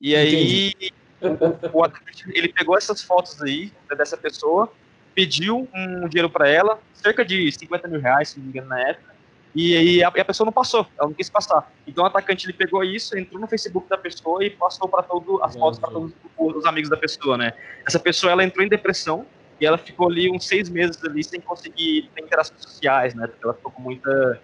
[0.00, 0.74] E aí
[1.20, 4.70] o, o atacante, ele pegou essas fotos aí dessa pessoa,
[5.14, 8.80] pediu um dinheiro para ela, cerca de 50 mil reais, se não me engano, na
[8.80, 9.12] época,
[9.54, 11.70] e aí a, a, pessoa não passou, ela não quis passar.
[11.86, 15.42] Então o atacante ele pegou isso, entrou no Facebook da pessoa e passou para todas
[15.42, 17.52] as fotos para todos os amigos da pessoa, né?
[17.86, 19.26] Essa pessoa ela entrou em depressão
[19.60, 23.26] e ela ficou ali uns seis meses ali sem conseguir ter interações sociais, né?
[23.26, 24.40] Porque ela ficou com muita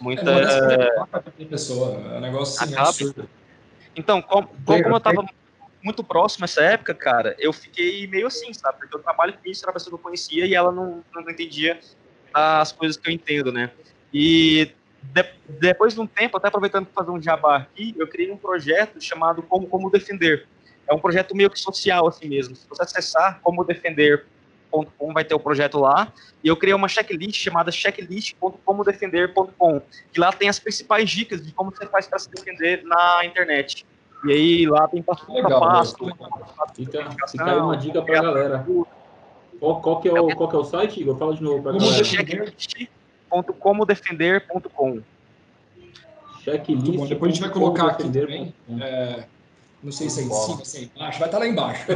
[0.00, 3.28] muita é, pessoa, é um negócio assim, absurdo.
[3.94, 5.24] Então, como, como eu tava
[5.82, 8.78] muito próximo nessa época, cara, eu fiquei meio assim, sabe?
[8.78, 11.30] Porque eu trabalho com isso, era uma pessoa que eu conhecia e ela não, não
[11.30, 11.78] entendia
[12.32, 13.70] as coisas que eu entendo, né?
[14.12, 14.70] E
[15.02, 18.36] de, depois de um tempo, até aproveitando para fazer um jabá aqui, eu criei um
[18.36, 20.46] projeto chamado Como, Como Defender.
[20.88, 22.54] É um projeto meio que social, assim mesmo.
[22.54, 26.12] Se você acessar como defender.com, vai ter o projeto lá.
[26.42, 31.70] E eu criei uma checklist chamada checklist.comodefender.com, que lá tem as principais dicas de como
[31.70, 33.86] você faz para se defender na internet.
[34.24, 35.96] E aí lá tem passo a passo.
[36.74, 38.66] Fica, fica aí uma dica para a galera.
[39.58, 41.16] Qual, qual, que é o, qual que é o site, Igor?
[41.16, 42.04] Fala de novo para a galera.
[42.04, 42.88] Checklist
[43.32, 45.00] www.comodefender.com.
[46.42, 47.08] Checklist.
[47.08, 48.54] Depois a gente vai colocar aqui também.
[48.80, 49.24] É,
[49.82, 51.18] não sei se é em cima, se é embaixo.
[51.18, 51.86] Vai estar lá embaixo.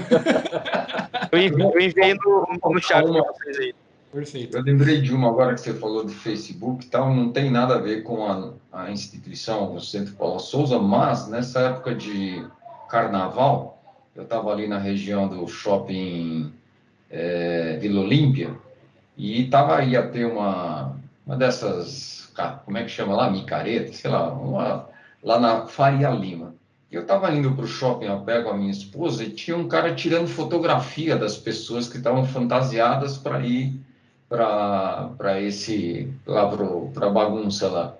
[1.32, 3.74] eu enviei no, no chat para vocês aí.
[4.12, 4.56] Perfeito.
[4.56, 7.74] Eu lembrei de uma agora que você falou do Facebook e tal, não tem nada
[7.74, 12.44] a ver com a, a instituição, o Centro Paulo Souza, mas nessa época de
[12.88, 13.82] carnaval,
[14.14, 16.52] eu estava ali na região do shopping
[17.10, 18.56] é, Vila Olímpia
[19.16, 20.96] e tava, ia ter uma,
[21.26, 22.32] uma dessas,
[22.64, 23.30] como é que chama lá?
[23.30, 24.88] Micareta, sei lá, uma,
[25.22, 26.54] lá na Faria Lima.
[26.90, 29.68] Eu estava indo para o shopping a pé com a minha esposa e tinha um
[29.68, 33.80] cara tirando fotografia das pessoas que estavam fantasiadas para ir
[34.28, 36.48] para esse, lá
[36.92, 37.96] para a bagunça lá.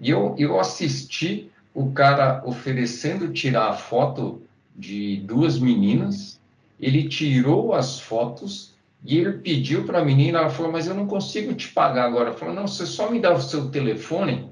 [0.00, 4.42] E eu, eu assisti o cara oferecendo tirar a foto
[4.74, 6.40] de duas meninas,
[6.80, 11.06] ele tirou as fotos e ele pediu para a menina, ela falou, mas eu não
[11.06, 12.30] consigo te pagar agora.
[12.30, 14.50] Ela falou, não, você só me dá o seu telefone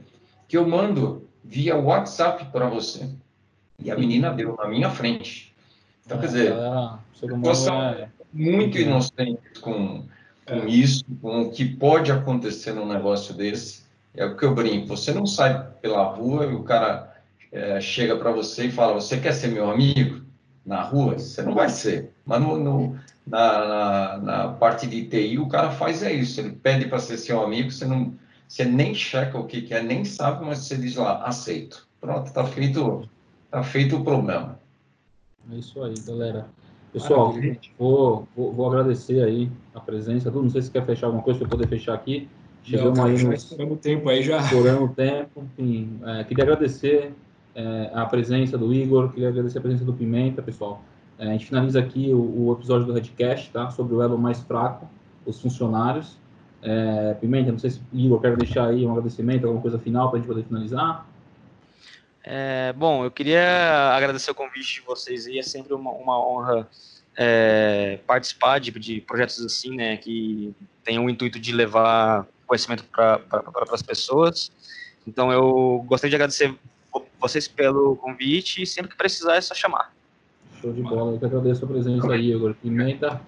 [0.49, 3.09] que eu mando via WhatsApp para você.
[3.79, 5.55] E a menina deu na minha frente.
[6.05, 6.99] Então, quer dizer, ah,
[8.03, 8.09] é...
[8.33, 10.05] muito inocente com,
[10.51, 10.69] com é.
[10.69, 13.85] isso, com o que pode acontecer num negócio desse.
[14.15, 14.89] É o que eu brinco.
[14.89, 17.15] Você não sai pela rua e o cara
[17.53, 20.23] é, chega para você e fala, você quer ser meu amigo?
[20.67, 21.19] Na rua?
[21.19, 22.13] Você não vai ser.
[22.27, 26.51] Mas no, no na, na, na, parte de TI, o cara faz é isso, ele
[26.51, 28.13] pede para ser seu amigo, você, não,
[28.47, 31.87] você nem checa o que, que é, nem sabe, mas você diz lá, aceito.
[32.01, 33.09] Pronto, está feito,
[33.51, 34.59] tá feito o problema.
[35.51, 36.49] É isso aí, galera.
[36.93, 37.33] Pessoal,
[37.79, 40.31] vou, vou, vou, agradecer aí a presença.
[40.31, 42.29] Não sei se quer fechar alguma coisa para eu poder fechar aqui.
[42.65, 43.33] Chegamos aí no.
[43.33, 44.39] Estouramos tempo aí já.
[44.39, 45.45] Estouramos tempo.
[45.57, 47.15] Enfim, é, queria agradecer
[47.55, 50.83] é, a presença do Igor, queria agradecer a presença do Pimenta, pessoal.
[51.19, 53.71] É, a gente finaliza aqui o, o, episódio do Redcast, tá?
[53.71, 54.89] Sobre o elo mais fraco,
[55.25, 56.19] os funcionários.
[56.63, 60.19] É, Pimenta, não sei se Igor quer deixar aí um agradecimento, alguma coisa final para
[60.19, 61.07] a gente poder finalizar.
[62.23, 66.69] É, bom, eu queria agradecer o convite de vocês aí, é sempre uma, uma honra
[67.17, 70.55] é, participar de, de, projetos assim, né, que
[70.85, 73.43] tem o intuito de levar conhecimento para pra,
[73.73, 74.51] as pessoas.
[75.07, 76.55] Então, eu gostaria de agradecer
[77.21, 79.93] vocês pelo convite e sempre que precisar é só chamar.
[80.61, 81.13] Show de bola.
[81.13, 82.55] Eu que agradeço a presença aí, Igor.
[82.55, 83.21] Pimenta.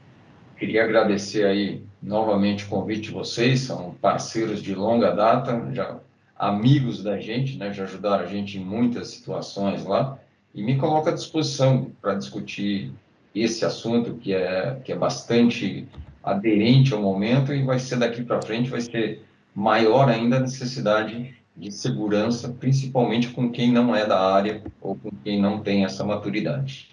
[0.58, 5.98] Queria agradecer aí novamente o convite de vocês, são parceiros de longa data, já
[6.42, 10.18] amigos da gente, né, já ajudaram a gente em muitas situações lá,
[10.52, 12.92] e me coloco à disposição para discutir
[13.32, 15.86] esse assunto que é, que é bastante
[16.20, 19.24] aderente ao momento e vai ser daqui para frente, vai ser
[19.54, 25.12] maior ainda a necessidade de segurança, principalmente com quem não é da área ou com
[25.22, 26.91] quem não tem essa maturidade.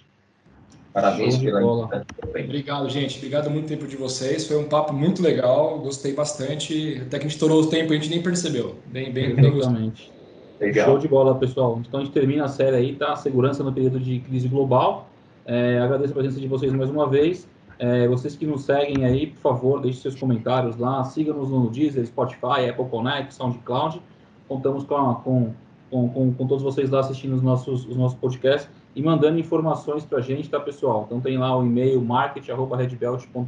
[0.94, 2.06] Parabéns pela bola.
[2.24, 3.18] Obrigado, gente.
[3.18, 4.48] Obrigado muito tempo de vocês.
[4.48, 5.80] Foi um papo muito legal.
[5.80, 7.02] Gostei bastante.
[7.06, 8.76] Até que a gente estourou o tempo, a gente nem percebeu.
[8.88, 10.12] Bem, bem, bem Exatamente.
[10.60, 10.88] Legal.
[10.88, 11.80] Show de bola, pessoal.
[11.88, 13.16] Então a gente termina a série aí, tá?
[13.16, 15.08] Segurança no período de crise global.
[15.46, 17.48] É, agradeço a presença de vocês mais uma vez.
[17.78, 21.04] É, vocês que nos seguem aí, por favor, deixem seus comentários lá.
[21.04, 24.02] Siga-nos no Deezer, Spotify, Apple Connect, SoundCloud.
[24.48, 25.54] Contamos com, com,
[25.90, 30.18] com, com, todos vocês lá assistindo os nossos, os nossos podcasts e mandando informações para
[30.20, 31.04] a gente, tá, pessoal?
[31.06, 33.48] Então tem lá o e-mail market.redbelt.com.br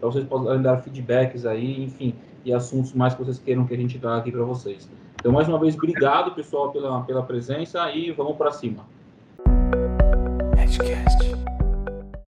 [0.00, 2.14] para vocês poderem dar feedbacks aí, enfim,
[2.44, 4.90] e assuntos mais que vocês queiram que a gente traga aqui para vocês.
[5.14, 8.84] Então, mais uma vez, obrigado, pessoal, pela, pela presença e vamos para cima.
[10.58, 11.41] Edcast.